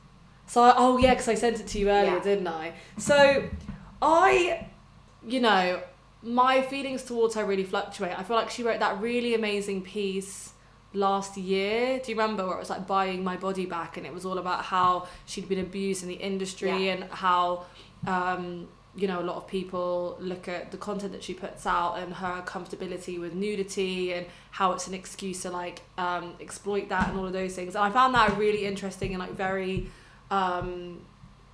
[0.46, 2.24] So, I, oh yeah, because I sent it to you earlier, Yeah.
[2.24, 2.74] didn't I?
[2.98, 3.44] So,
[4.02, 4.68] I,
[5.28, 5.82] you know,
[6.22, 8.18] my feelings towards her really fluctuate.
[8.18, 10.54] I feel like she wrote that really amazing piece
[10.94, 12.00] last year.
[12.00, 14.38] Do you remember where it was like buying my body back, and it was all
[14.38, 16.94] about how she'd been abused in the industry Yeah.
[16.94, 17.66] and how,
[18.08, 21.96] um, you know, a lot of people look at the content that she puts out
[21.96, 27.10] and her comfortability with nudity and how it's an excuse to like um, exploit that
[27.10, 27.76] and all of those things.
[27.76, 29.90] And I found that a really interesting and like very
[30.32, 31.02] um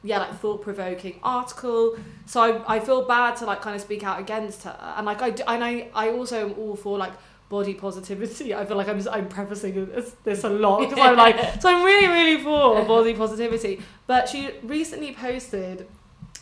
[0.03, 1.97] yeah like thought provoking article.
[2.25, 4.77] So I, I feel bad to like kind of speak out against her.
[4.97, 7.13] And like I do, and I I also am all for like
[7.49, 8.53] body positivity.
[8.55, 10.81] I feel like I'm I'm prefacing this, this a lot.
[10.81, 13.81] Because I'm like so I'm really really for body positivity.
[14.07, 15.87] But she recently posted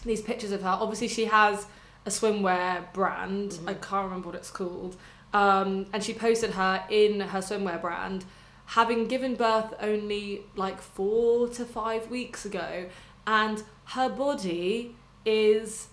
[0.05, 1.65] these pictures of her obviously she has
[2.05, 3.69] a swimwear brand Mhm.
[3.69, 4.95] I can't remember what it's called
[5.33, 8.25] um and she posted her in her swimwear brand
[8.65, 12.85] having given birth only like four to five weeks ago,
[13.27, 15.87] and her body is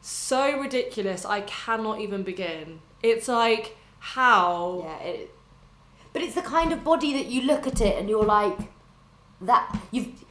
[0.00, 1.24] so ridiculous.
[1.24, 2.80] I cannot even begin.
[3.02, 5.34] It's like how Yeah, it,
[6.12, 8.58] but it's the kind of body that you look at it and you're like,
[9.40, 10.24] that you've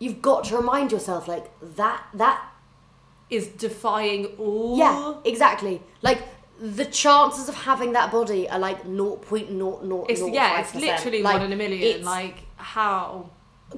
[0.00, 2.44] you've got to remind yourself like that that
[3.28, 4.76] is defying all.
[4.76, 5.80] Yeah, exactly.
[6.02, 6.22] Like
[6.58, 10.10] the chances of having that body are like 0.0005%.
[10.10, 12.04] It's yeah, it's literally like, one in a million.
[12.04, 13.30] Like how?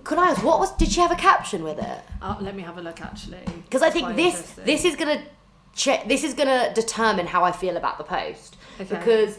[0.04, 0.72] can I ask what was?
[0.76, 1.98] Did she have a caption with it?
[2.22, 3.44] Oh, let me have a look actually.
[3.64, 5.22] Because I think this this is gonna
[5.74, 8.56] che- this is gonna determine how I feel about the post.
[8.80, 8.96] Okay.
[8.96, 9.38] Because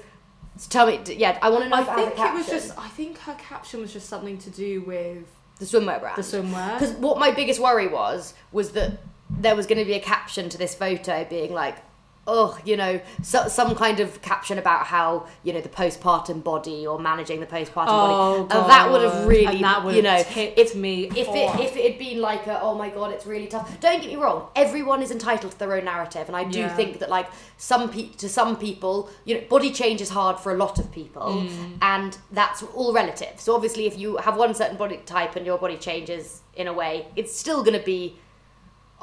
[0.57, 2.33] so tell me, yeah, I want to know I if it has a think it
[2.33, 2.77] was just.
[2.77, 5.25] I think her caption was just something to do with
[5.69, 6.17] the swimwear brand.
[6.17, 6.79] the swimwear.
[6.79, 8.99] Because what my biggest worry was was that
[9.29, 11.77] there was going to be a caption to this photo being like,
[12.25, 16.87] oh, you know, so, some kind of caption about how you know the postpartum body
[16.87, 20.73] or managing the postpartum Oh, body, and that would have really, would you know, if
[20.75, 21.59] me if off.
[21.59, 23.79] it if it had been like, a, oh my god, it's really tough.
[23.79, 26.75] Don't get me wrong, everyone is entitled to their own narrative, and I do Yeah.
[26.75, 30.51] think that like some pe- to some people, you know, body change is hard for
[30.53, 31.77] a lot of people, Mm.
[31.81, 33.33] and that's all relative.
[33.39, 36.73] So obviously, if you have one certain body type and your body changes in a
[36.73, 38.17] way, it's still going to be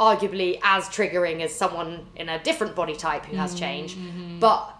[0.00, 3.98] arguably as triggering as someone in a different body type who has changed.
[3.98, 4.40] mm-hmm.
[4.40, 4.76] But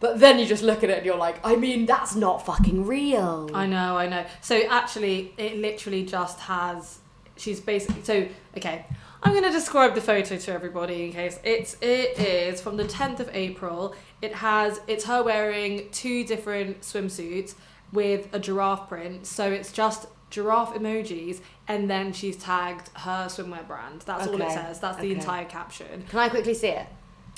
[0.00, 2.84] but then you just look at it and you're like, I mean, that's not fucking
[2.84, 3.48] real.
[3.54, 4.26] I know, I know.
[4.42, 6.98] So actually, it literally just has.
[7.36, 8.84] She's basically so okay.
[9.22, 12.84] I'm going to describe the photo to everybody in case it's it is from the
[12.84, 13.94] 10th of April.
[14.20, 17.54] It has it's her wearing two different swimsuits
[17.92, 19.26] with a giraffe print.
[19.26, 24.02] So it's just giraffe emojis, and then she's tagged her swimwear brand.
[24.02, 24.80] That's all it Okay, says.
[24.80, 25.14] That's the okay.
[25.14, 26.04] entire caption.
[26.08, 26.86] Can I quickly see it?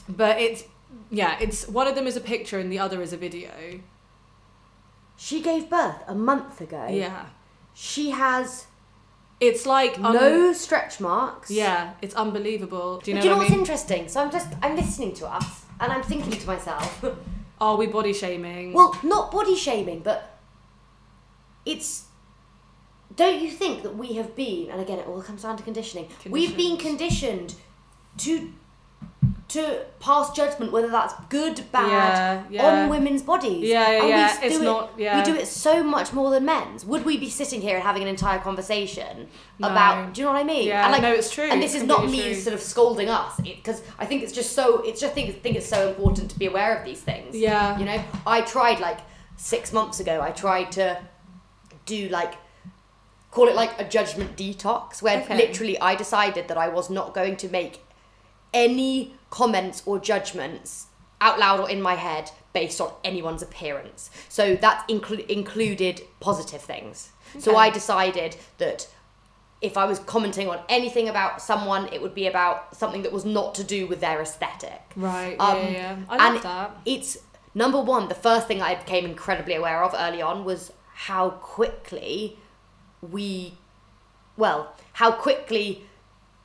[0.09, 0.65] But it's
[1.11, 3.51] yeah, it's one of them is a picture and the other is a video.
[5.17, 6.87] She gave birth a month ago.
[6.91, 7.27] Yeah,
[7.75, 8.67] She has
[9.41, 11.51] it's like un- no stretch marks.
[11.51, 12.99] Yeah, it's unbelievable.
[12.99, 13.61] Do you know, Do you know what what's I mean?
[13.61, 14.09] interesting?
[14.09, 17.05] So I'm just I'm listening to us and I'm thinking to myself,
[17.61, 18.73] Are we body shaming?
[18.73, 20.39] well, not body shaming, but
[21.65, 22.06] it's
[23.17, 26.09] don't you think that we have been and again it all comes down to conditioning.
[26.29, 27.55] We've been Conditioned.
[28.19, 28.53] to
[29.49, 32.83] to pass judgment whether that's good, bad Yeah, yeah.
[32.83, 33.63] on women's bodies.
[33.69, 34.41] Yeah, yeah, And yeah.
[34.41, 35.19] We It's do it, not- yeah.
[35.19, 36.85] We do it so much more than men's.
[36.85, 39.29] Would we be sitting here and having an entire conversation
[39.61, 39.69] No.
[39.69, 40.13] about?
[40.15, 40.67] Do you know what I mean?
[40.67, 41.45] Yeah, and no, it's true.
[41.45, 42.35] And this It's is not me true.
[42.35, 44.81] sort of scolding us because I think it's just so.
[44.83, 47.37] It's just think think it's so important to be aware of these things.
[47.37, 47.79] Yeah.
[47.79, 48.99] You know, I tried like
[49.37, 50.21] six months ago.
[50.21, 50.99] I tried to
[51.85, 52.35] do like
[53.37, 55.37] call it like a judgment detox where Okay.
[55.37, 57.81] literally I decided that I was not going to make
[58.55, 60.87] any comments or judgments
[61.21, 64.09] out loud or in my head based on anyone's appearance.
[64.31, 67.11] So that inclu- included positive things.
[67.39, 68.89] So I decided that
[69.61, 73.27] if I was commenting on anything about someone, it would be about something that was
[73.27, 74.81] not to do with their aesthetic.
[74.97, 75.37] Right.
[75.39, 75.97] Um, yeah, yeah.
[76.09, 76.77] I love and that.
[76.87, 77.19] It's
[77.55, 80.73] number one, the first thing I became incredibly aware of early on was
[81.11, 82.39] how quickly
[83.03, 83.55] we,
[84.37, 85.83] well, how quickly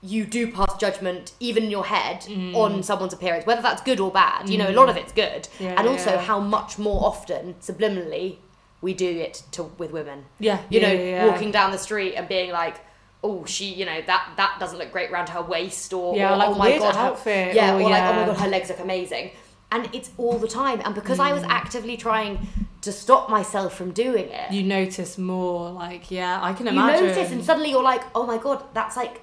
[0.04, 2.56] you do pass judgment, even in your head, Mm.
[2.56, 4.50] on someone's appearance, whether that's good or bad.
[4.50, 5.48] You know, a lot of it's good.
[5.60, 6.22] Yeah, and also yeah.
[6.22, 8.38] how much more often, subliminally,
[8.82, 10.26] we do it to with women.
[10.40, 10.60] Yeah.
[10.70, 12.78] You yeah, know, walking down the street and being like,
[13.24, 16.38] oh, she, you know, that that doesn't look great around her waist, or, Yeah, or,
[16.38, 18.70] like oh my god, her- outfit, yeah, or or, like, oh my god, her legs
[18.70, 19.30] look amazing.
[19.72, 20.82] And it's all the time.
[20.84, 21.24] And because Mm.
[21.30, 22.48] I was actively trying
[22.82, 27.06] to stop myself from doing it, You notice more, like, yeah, I can imagine.
[27.06, 29.22] you notice and suddenly you're like, oh my god, that's like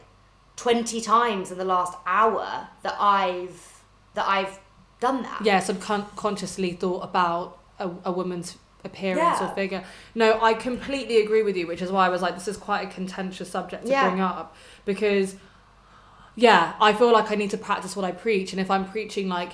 [0.57, 3.83] 20 times in the last hour that I've
[4.15, 4.59] that I've
[5.01, 5.41] done that.
[5.45, 9.85] yeah, subconsciously thought about a, a woman's appearance or figure.
[10.15, 12.89] No, I completely agree with you, which is why I was like, this is quite
[12.89, 14.09] a contentious subject to Yeah.
[14.09, 15.37] bring up because,
[16.35, 19.29] yeah, I feel like I need to practice what I preach, and if I'm preaching
[19.29, 19.53] like,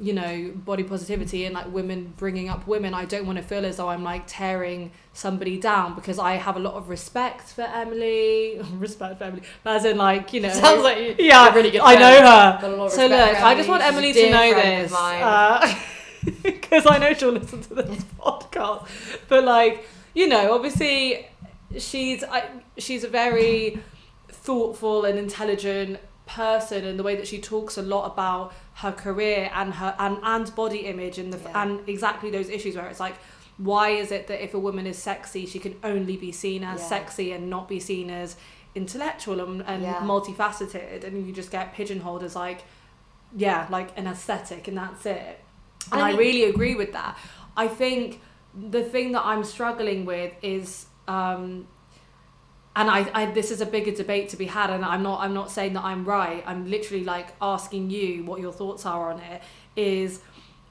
[0.00, 3.64] you know, body positivity and like women bringing up women, I don't want to feel
[3.64, 7.62] as though I'm like tearing somebody down because I have a lot of respect for
[7.62, 11.80] Emily, respect for Emily, but as in like, you know, Sounds like yeah, really good
[11.80, 12.88] I know her.
[12.90, 14.92] So look, I just want Emily to know this
[16.42, 18.86] because uh, I know she'll listen to this podcast.
[19.28, 21.26] But like, you know, obviously,
[21.78, 23.82] she's I, she's a very
[24.28, 29.50] thoughtful and intelligent person, and the way that she talks a lot about her career
[29.54, 31.62] and her and, and body image and the Yeah.
[31.62, 33.16] and exactly those issues where it's like.
[33.58, 36.78] Why is it that if a woman is sexy, she can only be seen as
[36.78, 36.88] Yeah.
[36.88, 38.36] sexy and not be seen as
[38.74, 40.00] intellectual and, and Yeah.
[40.02, 42.64] multifaceted, and you just get pigeonholed as like,
[43.34, 45.40] yeah, like an aesthetic, and that's it.
[45.90, 47.16] And I I, really agree with that.
[47.56, 48.20] I think
[48.54, 51.66] the thing that I'm struggling with is, um,
[52.76, 55.34] and I, I this is a bigger debate to be had, and I'm not I'm
[55.34, 56.44] not saying that I'm right.
[56.46, 59.42] I'm literally like asking you what your thoughts are on it.
[59.74, 60.20] Is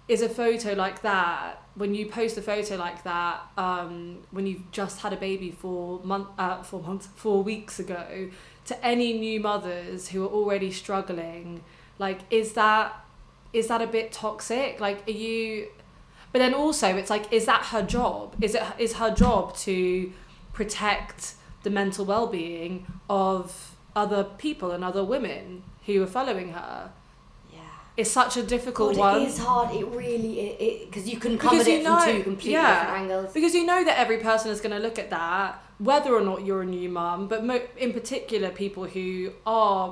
[0.07, 4.69] is a photo like that when you post a photo like that um, when you've
[4.71, 8.29] just had a baby for month uh, four months four weeks ago
[8.65, 11.63] to any new mothers who are already struggling
[11.97, 13.03] like is that
[13.51, 15.67] is that a bit toxic like are you
[16.31, 20.13] but then also it's like is that her job is it is her job to
[20.53, 21.33] protect
[21.65, 22.73] the mental well-being
[23.09, 26.91] of other people and other women who are following her
[27.53, 27.59] Yeah.
[27.97, 29.69] it's such a difficult God, one it is hard.
[29.81, 30.33] It really
[30.67, 32.71] it because you can come Because at you it know- from two completely yeah.
[32.83, 33.33] different angles.
[33.37, 35.49] because you know that every person is going to look at that
[35.89, 39.07] whether or not you're a new mum but mo- in particular people who
[39.45, 39.83] are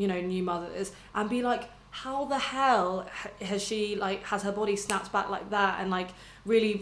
[0.00, 1.64] you know new mothers and be like
[2.04, 3.06] how the hell
[3.50, 6.10] has she like has her body snapped back like that and like
[6.54, 6.74] really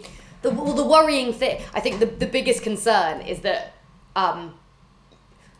[0.45, 3.61] The well, the worrying thing, I think, the the biggest concern is that
[4.15, 4.55] um,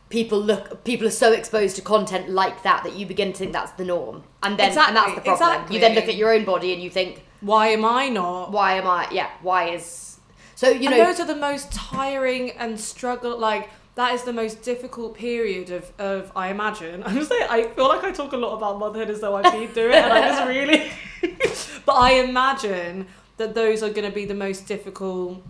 [0.10, 3.54] people look people are so exposed to content like that that you begin to think
[3.54, 5.72] that's the norm, and then and that's the problem.
[5.72, 8.74] You then look at your own body and you think, why am i not why
[8.74, 9.08] am I?
[9.12, 10.20] Yeah, why is
[10.56, 10.70] so?
[10.70, 14.62] You and know, those are the most tiring and struggle like that is the most
[14.62, 17.04] difficult period of, of I imagine.
[17.06, 19.52] I'm just saying I feel like I talk a lot about motherhood as though I've
[19.52, 20.92] been through it and I just really
[21.86, 25.44] but I imagine that those are gonna be the most difficult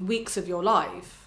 [0.00, 1.21] weeks of your life.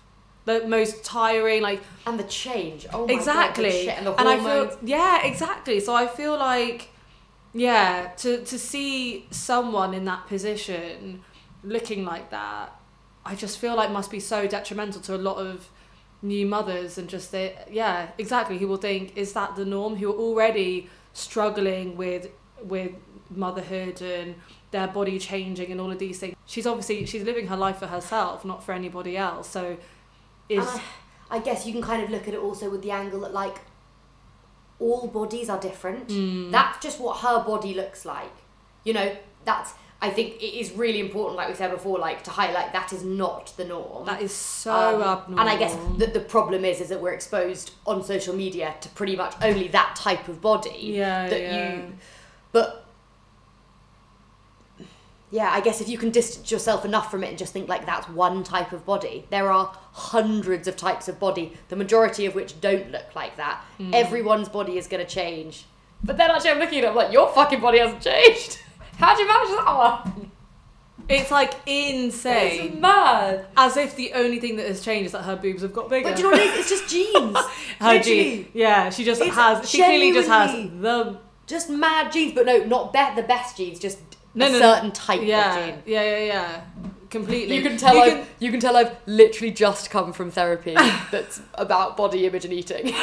[0.46, 2.86] The most tiring, like and the change.
[2.94, 3.88] Oh my exactly.
[3.88, 5.80] God, and and i feel yeah exactly.
[5.80, 6.90] So i feel like
[7.54, 11.22] yeah to to see someone in that position
[11.64, 12.78] looking like that
[13.26, 15.70] i just feel like must be so detrimental to a lot of
[16.22, 18.58] new mothers and just they yeah exactly.
[18.58, 19.96] Who will think is that the norm?
[19.96, 22.30] Who are already struggling with
[22.64, 22.92] with
[23.30, 24.36] motherhood and
[24.72, 26.36] their body changing and all of these things.
[26.46, 29.50] She's obviously she's living her life for herself not for anybody else.
[29.50, 29.78] So
[30.50, 30.82] is I,
[31.32, 33.58] I guess you can kind of look at it also with the angle that like
[34.80, 36.10] all bodies are different.
[36.10, 36.52] Mm.
[36.52, 38.32] That's just what her body looks like.
[38.84, 42.30] You know, that's I think it is really important, like we said before, like to
[42.30, 44.06] highlight that is not the norm.
[44.06, 47.14] that is so Um, abnormal And I guess that the problem is is that we're
[47.14, 50.92] exposed on social media to pretty much only that type of body.
[50.94, 51.76] Yeah, That yeah.
[51.76, 51.94] you
[52.52, 52.85] but
[55.36, 57.86] yeah, I guess if you can distance yourself enough from it and just think like
[57.86, 62.36] that's one type of body, there are hundreds of types of body, the majority of
[62.36, 63.63] which don't look like that.
[63.78, 63.93] Hmm.
[63.93, 65.65] Everyone's body is going to change.
[66.04, 68.60] But then actually, I'm looking at it, I'm like, your fucking body hasn't changed.
[68.98, 70.32] How'd you manage that one?
[71.08, 72.80] It's like It's insane.
[72.82, 73.45] mad.
[73.56, 76.10] As if the only thing that has changed is that her boobs have got bigger.
[76.10, 76.60] But do you know what it is?
[76.60, 77.38] It's just genes.
[77.80, 78.48] her genes.
[78.54, 79.69] Yeah, she just It's has.
[79.69, 81.19] She clearly just has genuinely- the.
[81.48, 83.78] Just mad genes, but no, not be- the best genes.
[83.78, 84.05] just
[84.36, 84.74] No, a no, no.
[84.74, 85.84] certain type Yeah, of gene.
[85.86, 86.62] yeah, yeah, yeah.
[87.10, 87.56] Completely.
[87.56, 90.74] You can tell You I've can- you can tell I've literally just come from therapy
[91.12, 92.93] that's about body image and eating.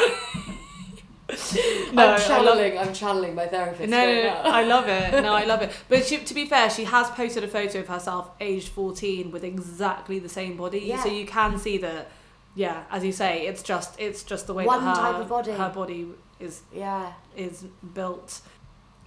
[1.93, 2.77] No, I I'm love- channeling.
[2.77, 3.89] I'm channeling my therapist.
[3.89, 4.29] No, no, no.
[4.51, 5.21] I love it.
[5.23, 5.71] No, I love it.
[5.89, 9.43] But she, to be fair, she has posted a photo of herself aged 14 with
[9.43, 10.79] exactly the same body.
[10.81, 11.01] Yeah.
[11.01, 12.11] So you can see that,
[12.55, 15.29] yeah, as you say, it's just it's just the way One that her, type of
[15.29, 15.51] body.
[15.53, 16.07] her body
[16.39, 17.65] is Yeah, is
[17.95, 18.41] built.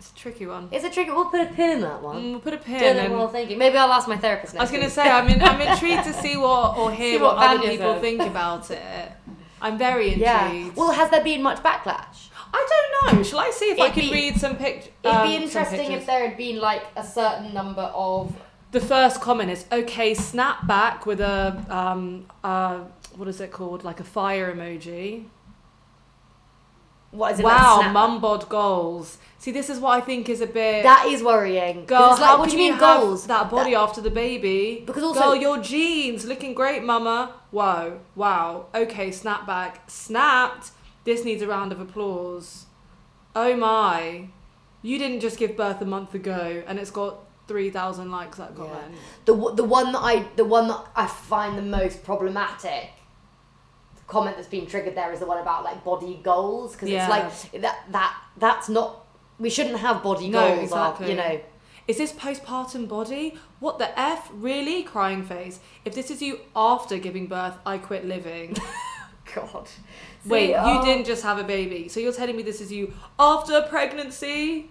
[0.06, 0.68] It's a tricky one.
[0.70, 1.10] it's a tricky.
[1.10, 2.16] We'll put a pin in that one.
[2.22, 2.96] Mm, we'll put a pin.
[2.96, 3.58] And- what I'm thinking.
[3.58, 6.04] Maybe I'll ask my therapist Next I was going to say, I'm, in, I'm intrigued
[6.04, 9.12] to see what or hear See what, what other people think about it.
[9.60, 10.20] I'm very intrigued.
[10.22, 10.70] Yeah.
[10.76, 12.28] Well, has there been much backlash?
[12.54, 12.66] I
[13.02, 13.22] don't know.
[13.24, 14.92] Shall I see if I It'd can be- read some pictures?
[15.02, 18.34] It'd be interesting if there had been like a certain number of.
[18.72, 20.14] The first comment is okay.
[20.14, 22.80] Snap back with a um uh
[23.16, 23.84] what is it called?
[23.84, 25.24] Like a fire emoji.
[27.16, 27.44] What is it?
[27.44, 29.18] wow, like bod goals.
[29.38, 30.82] See, this is what I think is a bit.
[30.82, 31.86] That is worrying.
[31.86, 33.26] Girl, like, how what do you mean have goals?
[33.26, 34.82] That body after the baby.
[34.84, 37.32] Because also- girl, your jeans looking great, mama.
[37.50, 38.66] Whoa, wow.
[38.74, 39.88] Okay, snap back.
[39.88, 40.72] Snapped.
[41.04, 42.66] This needs a round of applause.
[43.34, 44.28] Oh my,
[44.82, 48.38] you didn't just give birth a month ago, and it's got three thousand likes.
[48.38, 48.94] That comment.
[49.24, 52.90] the the one that I the one that I find the most problematic
[54.06, 57.02] comment that's been triggered there is the one about like body goals because Yeah.
[57.26, 59.04] it's like that that that's not
[59.38, 61.06] we shouldn't have body No, goals uh, exactly.
[61.06, 61.40] are, you know
[61.88, 63.34] Is this postpartum body?
[63.60, 64.28] What the F?
[64.32, 64.82] Really?
[64.82, 65.60] Crying face.
[65.84, 68.56] If this is you after giving birth, I quit living.
[69.34, 69.68] god
[70.24, 70.84] Wait, See, you oh.
[70.84, 71.88] didn't just have a baby.
[71.88, 74.70] So you're telling me this is you after pregnancy?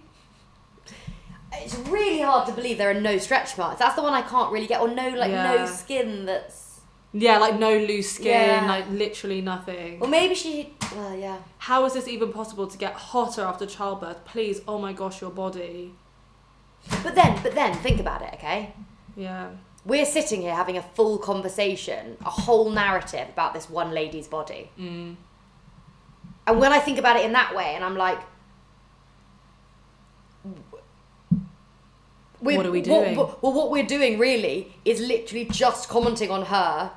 [1.52, 4.52] it's really hard to believe there are no stretch marks that's the one I can't
[4.52, 6.65] really get or no like no skin that's
[7.12, 8.66] Yeah, like no loose skin, Yeah.
[8.66, 10.00] like literally nothing.
[10.02, 14.24] or maybe she well yeah How is this even possible to get hotter after childbirth?
[14.24, 15.94] Please, oh my gosh, your body.
[17.02, 18.72] but then but then think about it okay
[19.16, 19.50] Yeah.
[19.84, 24.70] we're sitting here having a full conversation, a whole narrative about this one lady's body.
[24.78, 25.16] Mm.
[26.48, 28.20] And when I think about it in that way, and I'm like,
[32.46, 33.16] we- What are we doing?
[33.16, 36.90] well, what we're doing really is literally just commenting on her,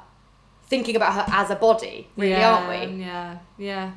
[0.67, 3.03] thinking about her as a body, really, yeah, aren't we?
[3.03, 3.91] Yeah, yeah.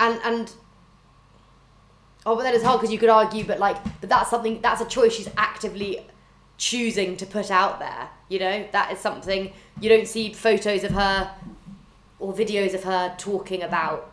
[0.00, 0.52] And and
[2.26, 4.80] oh, but then it's hard because you could argue, but like, but that's something that's
[4.80, 6.06] a choice she's actively
[6.56, 8.08] choosing to put out there.
[8.28, 11.30] You know, that is something you don't see photos of her
[12.18, 14.10] or videos of her talking about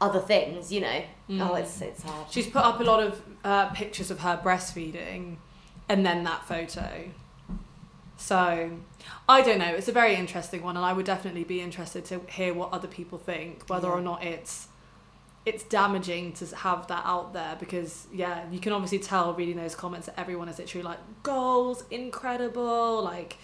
[0.00, 0.72] other things.
[0.72, 2.26] You know, oh, it's it's hard.
[2.30, 5.36] She's put up a lot of uh, pictures of her breastfeeding
[5.88, 7.10] and then that photo.
[8.16, 8.70] So,
[9.28, 9.74] I don't know.
[9.74, 12.88] It's a very interesting one, and I would definitely be interested to hear what other
[12.88, 14.68] people think, whether or not it's
[15.46, 19.76] it's damaging to have that out there because yeah, you can obviously tell reading those
[19.76, 23.36] comments that everyone is literally like goals, incredible, like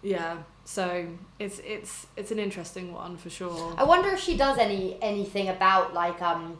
[0.00, 0.38] yeah.
[0.64, 1.08] So
[1.40, 3.74] it's it's it's an interesting one for sure.
[3.76, 6.56] I wonder if she does any anything about like um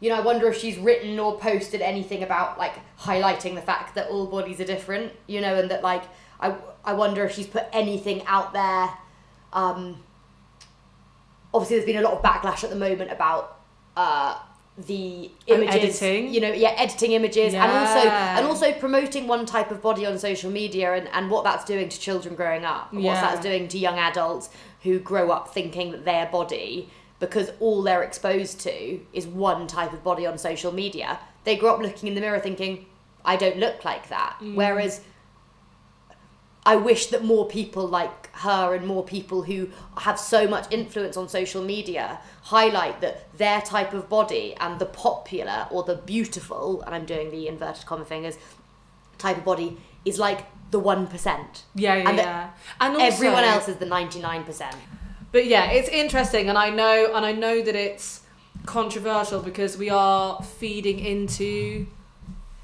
[0.00, 3.94] you know, I wonder if she's written or posted anything about like highlighting the fact
[3.94, 6.02] that all bodies are different, you know, and that like
[6.40, 6.54] I
[6.84, 8.90] I wonder if she's put anything out there
[9.52, 10.02] um
[11.54, 13.58] obviously there's been a lot of backlash at the moment about
[13.96, 14.38] uh
[14.86, 16.34] the Oh, images editing?
[16.34, 20.18] you know yeah editing images and also and also promoting one type of body on
[20.18, 23.68] social media and, and what that's doing to children growing up and what that's doing
[23.68, 24.50] to young adults
[24.82, 29.92] who grow up thinking that their body because all they're exposed to is one type
[29.92, 32.86] of body on social media they grow up looking in the mirror thinking
[33.24, 34.54] i don't look like that Mm.
[34.54, 35.00] whereas
[36.68, 41.16] I wish that more people like her and more people who have so much influence
[41.16, 46.82] on social media highlight that their type of body and the popular or the beautiful,
[46.82, 48.36] and I'm doing the inverted comma fingers,
[49.16, 51.62] type of body is like the 1%.
[51.76, 52.50] Yeah, yeah, And yeah.
[52.80, 54.74] And also, Everyone else is the 99%.
[55.32, 58.22] But yeah, it's interesting, and I know, and I know that it's
[58.64, 61.86] controversial because we are feeding into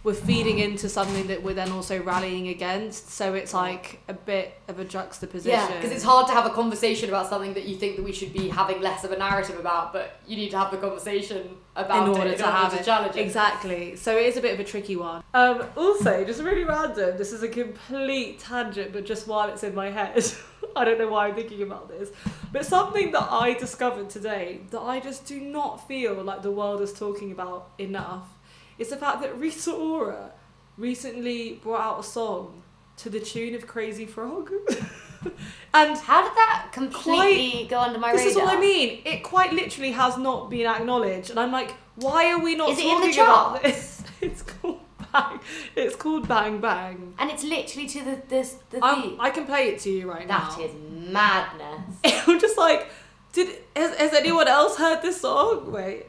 [0.05, 3.11] we're feeding into something that we're then also rallying against.
[3.11, 5.59] So it's like a bit of a juxtaposition.
[5.59, 8.13] Yeah, because it's hard to have a conversation about something that you think that we
[8.13, 11.57] should be having less of a narrative about, but you need to have the conversation
[11.77, 12.85] about in order it to have it.
[12.85, 13.21] challenge it.
[13.21, 13.95] Exactly.
[13.95, 15.23] So it is a bit of a tricky one.
[15.35, 17.17] Um, also, just really random.
[17.17, 20.25] This is a complete tangent, but just while it's in my head,
[20.77, 22.11] I don't know why I'm thinking about this.
[22.51, 26.81] But something that I discovered today that I just do not feel like the world
[26.81, 28.32] is talking about enough
[28.79, 30.33] is the fact that Rita Ora
[30.77, 32.63] recently brought out a song
[32.99, 34.51] to the tune of Crazy Frog.
[35.75, 38.25] and How did that completely go under my this radar?
[38.25, 39.03] This is what I mean.
[39.05, 42.79] It quite literally has not been acknowledged, and I'm like, why are we not Is
[42.79, 44.03] it in the talking about this?
[44.23, 44.79] It's called
[45.13, 45.41] Bang.
[45.75, 47.15] It's called Bang Bang.
[47.19, 49.17] And it's literally to the this the theme.
[49.19, 50.57] I can play it to you right That now.
[50.57, 50.75] That is
[51.13, 51.97] madness.
[52.29, 52.89] I'm just like,
[53.33, 55.73] did has, has anyone else heard this song?
[55.73, 56.07] Wait.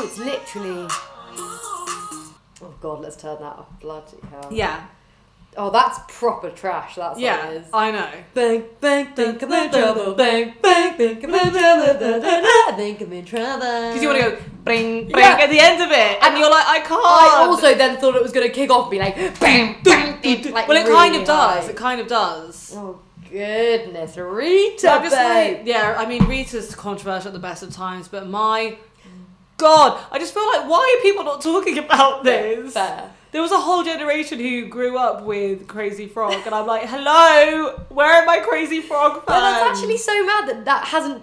[0.00, 0.86] Oh, it's literally.
[2.60, 3.80] Oh god, let's turn that off.
[3.80, 4.48] Bloody hell.
[4.52, 4.86] Yeah,
[5.56, 6.94] Oh, that's proper trash.
[6.94, 7.66] That's yeah, what it is.
[7.72, 8.08] I know.
[8.34, 10.14] Bang, bang, think I'm in trouble.
[10.14, 11.86] Bang, bang, think I'm in trouble.
[11.86, 13.58] Da, da, da, I think I'm in trouble.
[13.60, 15.38] Because you want to go bring, bring Yeah.
[15.40, 17.02] at the end of it, and you're like, I can't.
[17.04, 20.20] I also then thought it was going to kick off and be like, bang, bang,
[20.22, 21.64] bang, like well, it kind really of does.
[21.64, 21.70] high.
[21.70, 22.72] It kind of does.
[22.76, 25.56] Oh goodness, Rita, So I'm just babe.
[25.58, 28.76] like, yeah, I mean, Rita's controversial at the best of times, but my
[29.58, 32.72] God, I just feel like, why are people not talking about this?
[32.74, 33.10] Fair.
[33.30, 37.76] There was a whole generation who grew up with Crazy Frog, and I'm like, hello,
[37.90, 39.28] where are my Crazy Frog fans?
[39.28, 41.22] No, that's actually so mad that that hasn't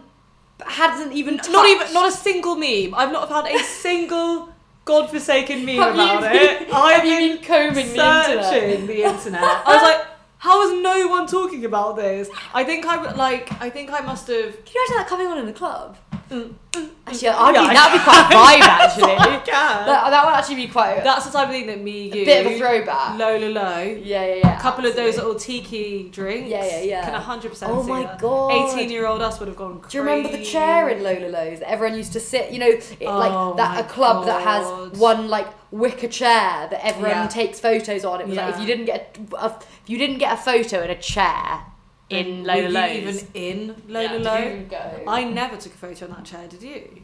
[0.67, 1.51] hasn't even touched.
[1.51, 2.93] not even not a single meme.
[2.93, 4.49] I've not found a single
[4.85, 6.57] godforsaken meme Have about been- it.
[6.67, 8.87] have I've been combing the internet?
[8.87, 9.41] the internet.
[9.43, 10.07] I was like,
[10.37, 12.29] how is no one talking about this?
[12.53, 13.51] I think I would like.
[13.59, 14.63] I think I must have.
[14.63, 15.97] Can you imagine that coming on in the club?
[16.29, 19.15] Mm, mm, Actually, I Yeah, mean I that'd be quite a vibe actually.
[19.45, 22.25] That, that would actually be quite a, That's the type of thing that me, you,
[22.25, 23.19] bit of a throwback.
[23.19, 23.81] low, low, low.
[23.81, 24.57] Yeah, yeah, yeah.
[24.57, 26.49] A couple of those little tiki drinks.
[26.49, 27.05] Yeah, yeah, yeah.
[27.05, 27.71] Can hundred percent.
[27.71, 28.19] Oh my that.
[28.19, 28.51] God.
[28.51, 29.79] Eighteen-year-old us would have gone.
[29.81, 29.91] Crazy.
[29.91, 32.51] Do you remember the chair in Lola Lo's that everyone used to sit?
[32.51, 36.83] You know, it, Oh like that a club that has one like wicker chair that
[36.85, 37.27] everyone Yeah.
[37.27, 38.21] takes photos on.
[38.21, 39.53] It was like if you didn't get a, if
[39.89, 41.61] you didn't get a photo in a chair
[42.09, 44.37] in Were Lola you even in Lola Yeah, Low?
[44.37, 45.03] did you even go?
[45.07, 46.47] I never took a photo on that chair.
[46.47, 47.01] Did you?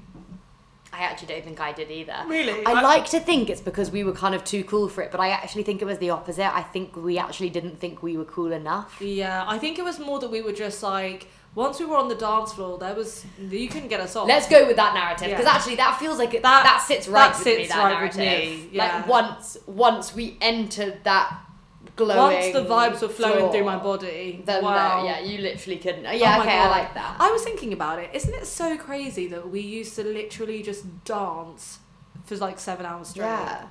[0.94, 2.16] I actually don't think I did either.
[2.28, 2.66] Really?
[2.66, 5.10] I I- like to think it's because we were kind of too cool for it,
[5.10, 6.54] but I actually think it was the opposite.
[6.54, 8.98] I think we actually didn't think we were cool enough.
[9.02, 12.08] Yeah, I think it was more that we were just like once we were on
[12.10, 14.28] the dance floor, there was you couldn't get us off.
[14.28, 15.52] Let's go with that narrative because Yeah.
[15.56, 17.56] actually that feels like it, That- that, sits right that with me.
[17.64, 18.96] sits That right with narrative, me, yeah.
[18.98, 21.34] like once once we entered that
[22.06, 22.34] glowing.
[22.36, 24.42] Once the vibes were flowing floor, through my body.
[24.46, 25.04] Then wow.
[25.06, 26.06] yeah, you literally couldn't.
[26.06, 27.16] Oh Yeah, my okay, I like that.
[27.20, 28.10] I was thinking about it.
[28.14, 31.80] Isn't it so crazy that we used to literally just dance
[32.26, 33.26] for like seven hours straight?
[33.26, 33.68] yeah,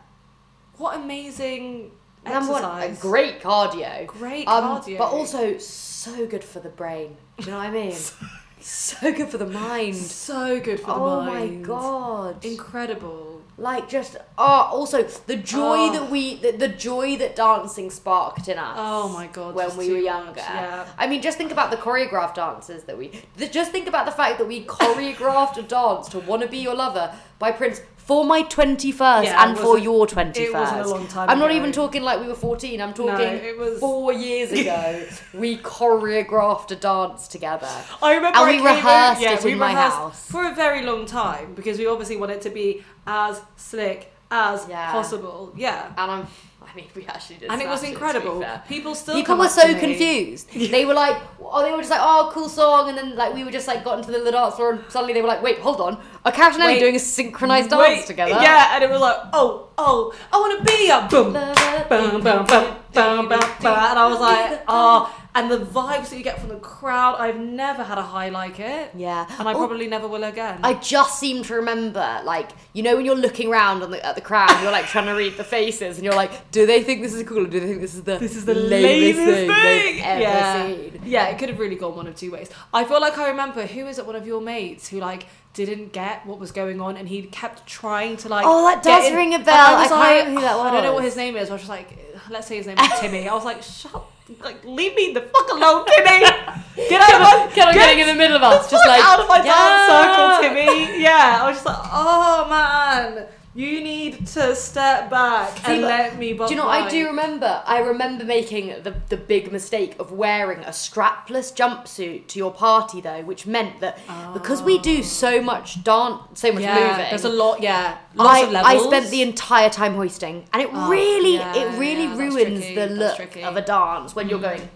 [0.77, 1.91] What amazing
[2.25, 3.01] and what a exercise.
[3.01, 4.07] great cardio.
[4.07, 4.99] Great Um, cardio.
[4.99, 7.17] but also so good for the brain.
[7.39, 7.97] Do you know what I mean?
[8.61, 9.97] so good for the mind.
[9.97, 11.61] so good for the oh mind.
[11.63, 12.45] my god!
[12.45, 13.30] Incredible.
[13.61, 15.93] Like just oh, also the joy Oh.
[15.93, 18.75] that we the, the joy that dancing sparked in us.
[18.79, 20.41] Oh my God, When we were much, younger.
[20.41, 20.87] yeah.
[20.99, 23.13] I mean, just think about the choreographed dances that we.
[23.37, 26.75] The, just think about the fact that we choreographed a dance to "Wanna Be Your
[26.75, 27.81] Lover" by Prince
[28.11, 30.37] for my twenty first Yeah, and for your 21st.
[30.37, 31.59] it wasn't a long time I'm not ago.
[31.59, 32.81] even talking like we were fourteen.
[32.81, 35.07] I'm talking it was- four years ago.
[35.33, 37.69] we choreographed a dance together.
[38.03, 40.27] I remember And I we rehearsed yeah, it we in my house.
[40.29, 44.67] for a very long time because we obviously want it to be as slick as
[44.69, 44.93] Yeah.
[44.93, 45.53] possible.
[45.57, 45.87] Yeah.
[45.97, 46.27] And I'm.
[46.63, 47.51] I mean, we actually did.
[47.51, 48.45] And it was smash to be incredible.
[48.69, 50.53] People still People come were up so confused.
[50.53, 53.43] They were like, oh, they were just like, oh, cool song, and then like we
[53.43, 55.59] were just like got into the little dance floor, and suddenly they were like, wait,
[55.59, 58.31] hold on, are Cat and Ellie doing a synchronized Wait, dance together?
[58.41, 61.55] Yeah, and it was like, oh, oh, I want to be a boom, bum,
[61.89, 66.25] bum, bum, bum, bum, bum, and I was like, oh, and the vibes that you
[66.25, 69.27] get from the crowd, I've never had a high like it, Yeah.
[69.39, 70.61] and I probably never will again.
[70.63, 74.15] I just seem to remember, like, you know, when you're looking around on the, at
[74.15, 77.03] the crowd, you're like trying to read the faces, and you're like, do they think
[77.03, 79.37] this is cool, or do they think this is the this is the lamest lamest
[79.37, 79.99] thing, thing.
[79.99, 80.67] yeah.
[80.67, 81.01] seen?
[81.05, 82.51] yeah, it could have really gone one of two ways.
[82.75, 84.07] I feel like I remember who is it?
[84.07, 87.67] One of your mates who like didn't get what was going on, and he kept
[87.67, 88.45] trying to like.
[88.47, 89.55] Oh, that does in- ring a bell.
[89.77, 91.51] I, I can't like, that I don't know what his name is.
[91.51, 91.89] I was just like,
[92.31, 93.29] let's say his name is Timmy.
[93.29, 94.05] I was like, shut,
[94.41, 96.21] like, leave me the fuck alone, Timmy.
[96.89, 99.29] Get out of my, get getting in the middle of us, just like out of
[99.29, 99.53] my yeah.
[99.53, 101.03] dance circle, Timmy.
[101.03, 103.27] Yeah, I was just like, oh man.
[103.61, 106.33] You need to step back See, and let me.
[106.33, 106.67] Do you know?
[106.67, 107.63] what I do remember.
[107.67, 113.01] I remember making the the big mistake of wearing a strapless jumpsuit to your party,
[113.01, 113.99] though, which meant that
[114.33, 117.07] because we do so much dance, so much Yeah, moving.
[117.11, 117.63] there's a lot.
[117.63, 118.85] Yeah, lots of I, levels.
[118.85, 122.61] I spent the entire time hoisting, and it Oh, really, yeah, it really yeah, ruins
[122.61, 124.43] tricky, the look of a dance when you're mm.
[124.43, 124.69] going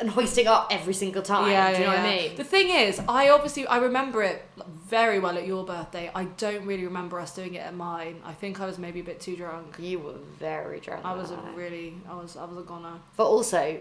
[0.00, 1.50] and hoisting up every single time.
[1.50, 2.36] Yeah, do you know yeah, what I mean?
[2.36, 4.44] The thing is, I obviously I remember it
[4.88, 6.10] very well at your birthday.
[6.14, 8.20] I don't really remember us doing it at mine.
[8.24, 9.76] I think I was maybe a bit too drunk.
[9.78, 11.04] You were very drunk.
[11.04, 12.94] I was a really, I was, I was a goner.
[13.16, 13.80] but also,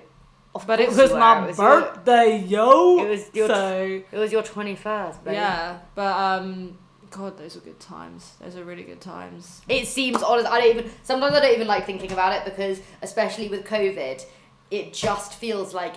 [0.65, 3.05] But it was my it was your- birthday, yo.
[3.05, 5.36] It was your- so It was your twenty first, baby.
[5.36, 5.80] yeah.
[5.95, 6.78] But um,
[7.11, 8.34] God, those were good times.
[8.41, 9.61] Those are really good times.
[9.70, 10.47] It seems honest.
[10.47, 10.91] I don't even.
[11.03, 14.26] Sometimes I don't even like thinking about it because, especially with COVID,
[14.72, 15.93] it just feels like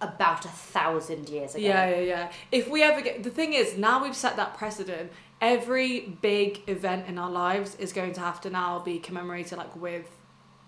[0.00, 1.64] about a thousand years ago.
[1.64, 2.32] Yeah, yeah, yeah.
[2.50, 5.12] If we ever get the thing is now we've set that precedent.
[5.40, 9.74] Every big event in our lives is going to have to now be commemorated like
[9.74, 10.06] with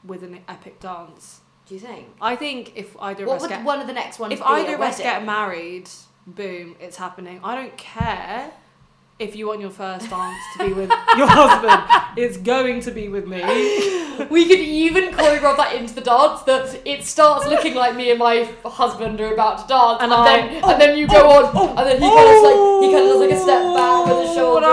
[0.04, 1.40] with an epic dance.
[1.66, 2.08] Do you think?
[2.20, 4.74] I think if either of us would get one of the next ones if either
[4.74, 5.88] of us get married,
[6.26, 7.40] boom, it's happening.
[7.44, 8.52] I don't care
[9.22, 11.82] if you want your first dance to be with your husband.
[12.16, 13.40] It's going to be with me.
[14.30, 18.18] We could even choreograph that into the dance that it starts looking like me and
[18.18, 21.46] my husband are about to dance, And and, I- then and then you go oh,
[21.46, 23.62] on, oh, and then he kind of like he kind of does like a step
[23.76, 24.66] back with his oh, shoulder,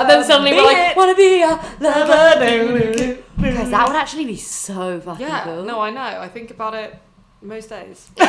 [0.00, 1.48] and then suddenly we're like, wanna be a
[1.80, 3.22] lover?
[3.36, 5.62] Guys, that would actually be so fucking Yeah, cool.
[5.64, 6.00] no, I know.
[6.00, 6.98] I think about it
[7.46, 8.10] most days.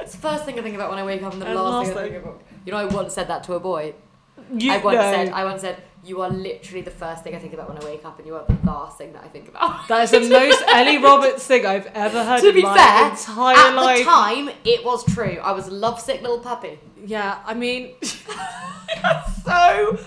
[0.00, 1.72] It's the first thing I think about when I wake up, and the And last,
[1.72, 2.12] last thing I thing.
[2.12, 2.42] think about.
[2.64, 3.94] You know, I once said that to a boy.
[4.56, 5.12] You I once know.
[5.12, 7.84] said, I once said, you are literally the first thing I think about when I
[7.84, 9.88] wake up, and you are the last thing that I think about.
[9.88, 13.10] That is the most Ellie Roberts thing I've ever heard to in be my fair,
[13.10, 13.98] entire at life.
[13.98, 15.38] the time, it was true.
[15.42, 16.78] I was a lovesick little puppy.
[17.04, 17.94] Yeah, I mean,
[19.44, 19.98] so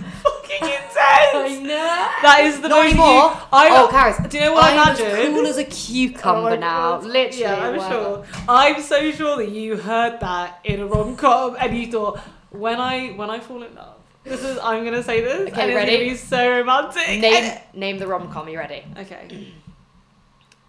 [0.49, 1.59] fucking intense.
[1.67, 2.09] know.
[2.21, 2.85] That is the Not most.
[2.85, 3.07] anymore.
[3.07, 5.33] You, I, oh, Karis, do you know what I I'm as imagine?
[5.33, 6.97] cool as a Oh cucumber my now.
[6.97, 7.05] God.
[7.05, 7.39] Literally.
[7.41, 8.25] Yeah, I'm whatever.
[8.25, 8.43] sure.
[8.47, 12.19] I'm so sure that you heard that in a rom com and you thought,
[12.51, 15.71] when I when I fall in love, this is I'm gonna say this Okay, and
[15.71, 15.91] it's ready?
[15.97, 17.19] gonna be so romantic.
[17.21, 18.49] Name, name the rom com.
[18.49, 18.83] You ready?
[18.97, 19.53] Okay.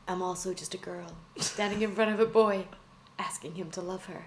[0.08, 1.06] I'm also just a girl
[1.38, 2.66] standing in front of a boy,
[3.18, 4.24] asking him to love her.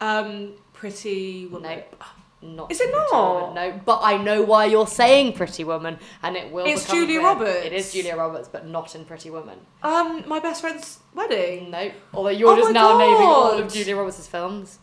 [0.00, 1.82] Um, pretty woman.
[1.90, 2.04] Nope.
[2.42, 3.40] Not Is it Pretty not?
[3.40, 6.66] Woman, no, but I know why you're saying Pretty Woman, and it will.
[6.66, 7.22] It's Julia clear.
[7.22, 7.66] Roberts.
[7.66, 9.60] It is Julia Roberts, but not in Pretty Woman.
[9.82, 11.70] Um, my best friend's wedding.
[11.70, 14.80] No, although you're Oh just now naming all of Julia Roberts' films.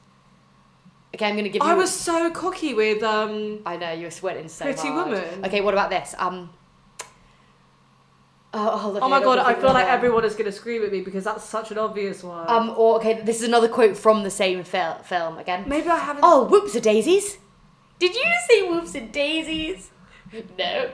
[1.14, 1.68] Okay, I'm gonna give you.
[1.70, 3.60] I was so cocky with um.
[3.66, 5.10] I know you were sweating so Pretty hard.
[5.10, 5.46] Woman.
[5.46, 6.16] Okay, what about this?
[6.18, 6.52] Um.
[8.54, 11.24] Oh, hold Oh my god, I feel like everyone is gonna scream at me because
[11.26, 12.50] that's such an obvious one.
[12.50, 12.74] Um.
[12.78, 15.66] Or okay, this is another quote from the same fil- film again.
[15.68, 16.24] maybe I haven't.
[16.24, 17.38] Oh, whoops a daisies.
[18.00, 19.92] Did you see whoops and daisies?
[20.58, 20.90] No.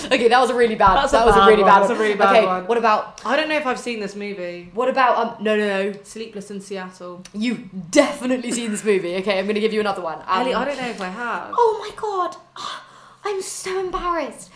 [0.04, 0.96] okay, that was a really bad.
[0.96, 1.98] That's a that was a really one, bad that's one.
[1.98, 2.66] a really bad okay, one.
[2.66, 4.70] what about I don't know if I've seen this movie.
[4.72, 5.42] what about um?
[5.42, 5.98] No, no, no.
[6.04, 7.22] Sleepless in Seattle.
[7.34, 9.16] You've definitely seen this movie.
[9.16, 10.18] Okay, I'm gonna give you another one.
[10.20, 11.52] Um, Ellie, I don't know if I have.
[11.52, 12.36] Oh my god,
[13.24, 14.50] I'm so embarrassed.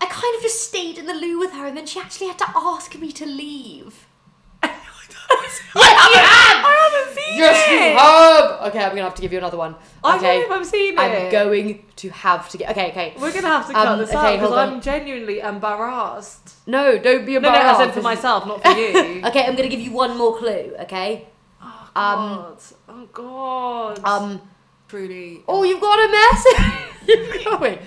[0.00, 2.38] I kind of just stayed in the loo with her, and then she actually had
[2.38, 4.06] to ask me to leave.
[4.62, 6.77] yes, you have!
[6.98, 7.72] I haven't seen Yes, it.
[7.72, 8.68] you have.
[8.68, 9.74] Okay, I'm gonna have to give you another one.
[10.02, 10.98] I Okay, don't know if I've seen it.
[11.00, 12.70] I'm going to have to get.
[12.70, 13.14] Okay, okay.
[13.20, 14.52] We're gonna have to cut Um, this okay, out because.
[14.52, 16.54] I'm genuinely embarrassed.
[16.66, 17.80] No, don't be No, no, embarrassed.
[17.80, 19.22] as in for myself, not for you.
[19.26, 20.74] Okay, I'm gonna give you one more clue.
[20.80, 21.26] Okay.
[21.62, 22.56] Oh Um,
[22.88, 24.04] oh god.
[24.04, 24.40] Um.
[24.88, 25.42] Truly.
[25.46, 26.92] Oh, you've got a message.
[27.08, 27.78] you've got, wait.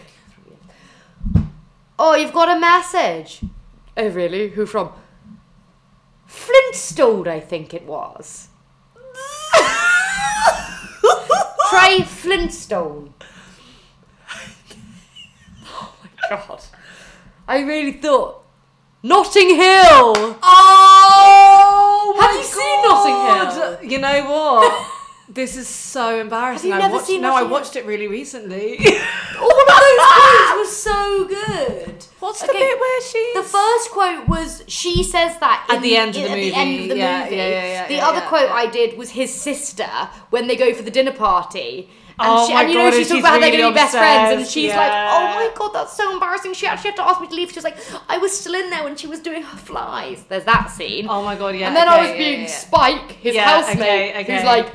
[1.97, 3.41] Oh, you've got a message.
[3.97, 4.49] Oh, really?
[4.49, 4.91] Who from?
[6.27, 8.47] Flintstone, I think it was.
[11.69, 13.13] Try Flintstone.
[15.65, 16.63] Oh my god.
[17.47, 18.43] I really thought.
[19.03, 20.37] Notting Hill!
[20.43, 22.17] Oh!
[22.19, 23.91] Have you seen Notting Hill?
[23.91, 24.91] You know what?
[25.33, 26.71] This is so embarrassing.
[26.71, 28.77] Have you I never watched, seen No, I watched it really recently.
[29.39, 32.05] All of those quotes were so good.
[32.19, 35.81] What's the Okay, bit where she's The first quote was she says that At in
[35.83, 36.49] the end of the at movie.
[36.49, 37.35] the end of the Yeah, movie.
[37.37, 38.53] yeah, yeah, yeah, the yeah, other yeah, quote yeah.
[38.55, 39.87] I did was his sister
[40.31, 41.89] when they go for the dinner party.
[42.19, 43.51] And, Oh she, my and you know God, she's and talking she's about how they're
[43.51, 44.77] really to be best friends, and obsessed, she's yeah.
[44.77, 47.49] like, "Oh my god, that's so embarrassing." She actually had to ask me to leave.
[47.49, 47.77] She was like,
[48.09, 51.07] "I was still in there when she was doing her flies." There's that scene.
[51.09, 51.67] Oh my god, yeah.
[51.67, 52.53] and then I okay, was yeah, being yeah, yeah.
[52.65, 53.79] Spike, his Yeah, housemate,
[54.11, 54.35] okay, okay.
[54.35, 54.73] who's like,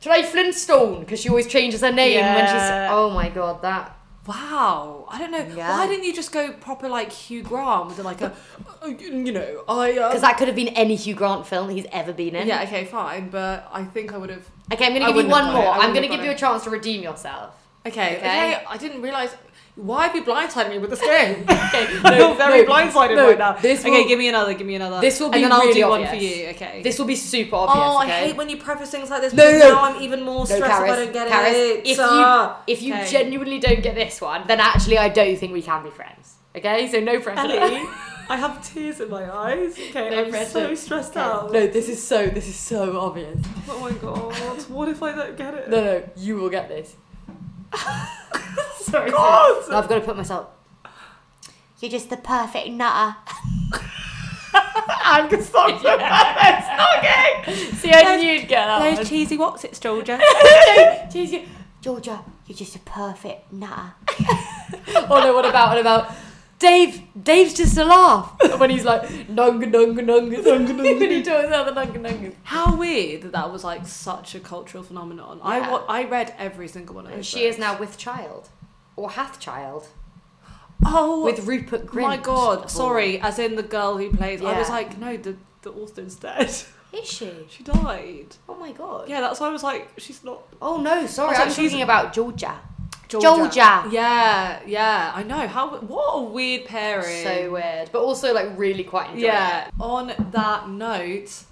[0.00, 2.70] "Try Flintstone," because she always changes her name when she's.
[2.90, 5.46] Oh my god, that Wow, I don't know.
[5.54, 5.70] Yeah.
[5.70, 8.34] Why didn't you just go proper like Hugh Grant with like a,
[8.82, 9.92] uh, you know, I.
[9.96, 12.48] Uh, Because that could have been any Hugh Grant film he's ever been in.
[12.48, 14.44] yeah, okay, fine, but I think I would have.
[14.72, 15.68] Okay, I'm gonna give you one more.
[15.68, 17.54] I'm going to give got you a chance to redeem yourself.
[17.86, 18.18] Okay, Okay.
[18.18, 19.30] okay, I didn't realize.
[19.76, 21.42] Why have you blindsided me with this game?
[21.50, 23.52] okay, no, I'm very no, blindsided no, right now.
[23.52, 24.54] this okay, will- give me another.
[24.54, 25.02] Give me another.
[25.02, 26.48] This will be and then I'll really do one for you.
[26.48, 26.80] Okay.
[26.82, 27.86] This will be super oh, obvious.
[27.86, 28.12] oh, okay?
[28.12, 29.34] I hate when you preface things like this.
[29.34, 29.58] No, no.
[29.58, 31.86] now I'm even more stressed if I don't get Karis, it.
[31.86, 33.10] if you if you Okay.
[33.10, 36.36] genuinely don't get this one, then actually I don't think we can be friends.
[36.56, 37.52] Okay, so no pressure.
[37.52, 37.86] Ellie,
[38.30, 39.72] I have tears in my eyes.
[39.78, 40.50] Okay, No I'm pressure.
[40.50, 41.20] so stressed Okay.
[41.20, 41.52] out.
[41.52, 43.38] No, this is so this is so obvious.
[43.68, 45.68] Oh my god, what if I don't get it?
[45.68, 46.96] No, no, you will get this.
[48.80, 49.62] Sorry, God!
[49.64, 49.70] sorry.
[49.72, 50.48] No, I've got to put myself.
[51.80, 53.16] You're just the perfect nutter.
[54.54, 55.70] I'm gonna stop.
[55.70, 57.54] It's not gay.
[57.76, 58.96] See, I knew you'd get that.
[58.96, 60.18] Those cheesy what's it, Georgia?
[60.18, 61.10] one.
[61.10, 61.46] Cheesy.
[61.82, 63.92] Georgia, you're just a perfect nutter.
[65.08, 66.12] oh no, what about what about
[66.58, 67.02] Dave?
[67.22, 71.46] Dave's just a laugh when he's like nunga nunga nunga nunga nunga when he talks
[71.48, 72.34] about the nunga nungas.
[72.44, 75.40] How weird that that was like such a cultural phenomenon.
[75.42, 75.70] I Yeah.
[75.72, 77.16] wa- I read every single one of those.
[77.16, 78.48] And she is now with child,
[78.96, 79.88] or hath child,
[80.84, 82.02] Oh, with Rupert Grint.
[82.02, 82.70] my god!
[82.70, 84.42] Sorry, as in the girl who plays.
[84.42, 86.48] I was like, no, the the author's dead.
[86.92, 87.30] Is she?
[87.50, 88.36] she died.
[88.48, 89.08] Oh my god.
[89.08, 90.40] Yeah, that's why I was like, she's not.
[90.62, 92.58] Oh no, sorry, I was I'm like, she's- talking about Georgia.
[93.08, 93.26] Georgia.
[93.26, 93.88] Georgia.
[93.90, 95.46] Yeah, yeah, I know.
[95.46, 97.24] How what a weird pairing.
[97.24, 99.70] So weird, but also like really quite enjoying yeah.
[99.78, 101.44] On that note,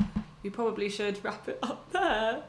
[0.43, 2.43] we probably should wrap it up there.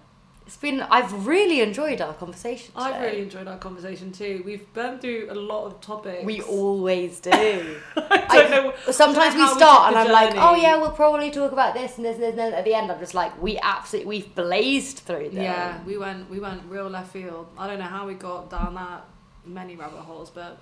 [0.47, 0.81] It's been.
[0.81, 2.71] I've really enjoyed our conversation.
[2.75, 4.43] I've really enjoyed our conversation too.
[4.45, 6.23] We've been through a lot of topics.
[6.23, 7.31] We always do.
[7.97, 8.73] I don't I- know.
[8.91, 11.51] Sometimes know we how we start and I'm the like, oh yeah, we'll probably talk
[11.51, 12.29] about this and this and this.
[12.31, 15.43] And then at the end, I'm just like, we absolutely we've blazed through them.
[15.43, 17.47] Yeah, we went we went real left field.
[17.57, 19.05] I don't know how we got down that
[19.45, 20.59] many rabbit holes, but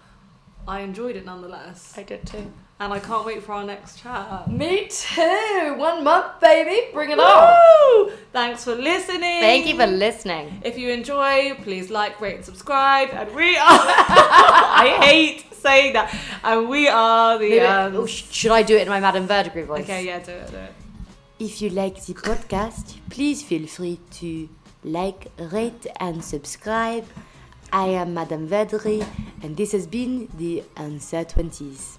[0.67, 1.93] I enjoyed it nonetheless.
[1.97, 2.51] I did too.
[2.79, 4.49] And I can't wait for our next chat.
[4.51, 5.75] Me too.
[5.77, 6.91] One month, baby.
[6.93, 8.11] Bring it on.
[8.33, 9.41] Thanks for listening.
[9.41, 10.61] Thank you for listening.
[10.65, 13.09] If you enjoy, please like, rate, and subscribe.
[13.11, 13.63] And we are.
[14.85, 16.13] I hate saying that.
[16.43, 17.61] And we are the.
[17.61, 19.83] Oh, Um, sh- Should I do it in my Madame Verdigris voice?
[19.83, 20.73] okay, yeah, do it, do it.
[21.39, 24.49] If you like the podcast, please feel free to
[24.83, 27.05] like, rate, and subscribe.
[27.73, 29.01] I am Madame Verdry,
[29.41, 31.97] and this has been the Answer 20s.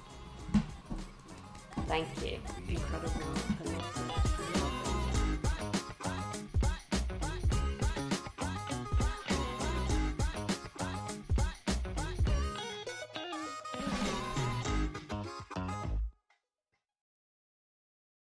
[1.88, 2.38] Thank you.
[2.68, 3.53] Incredible.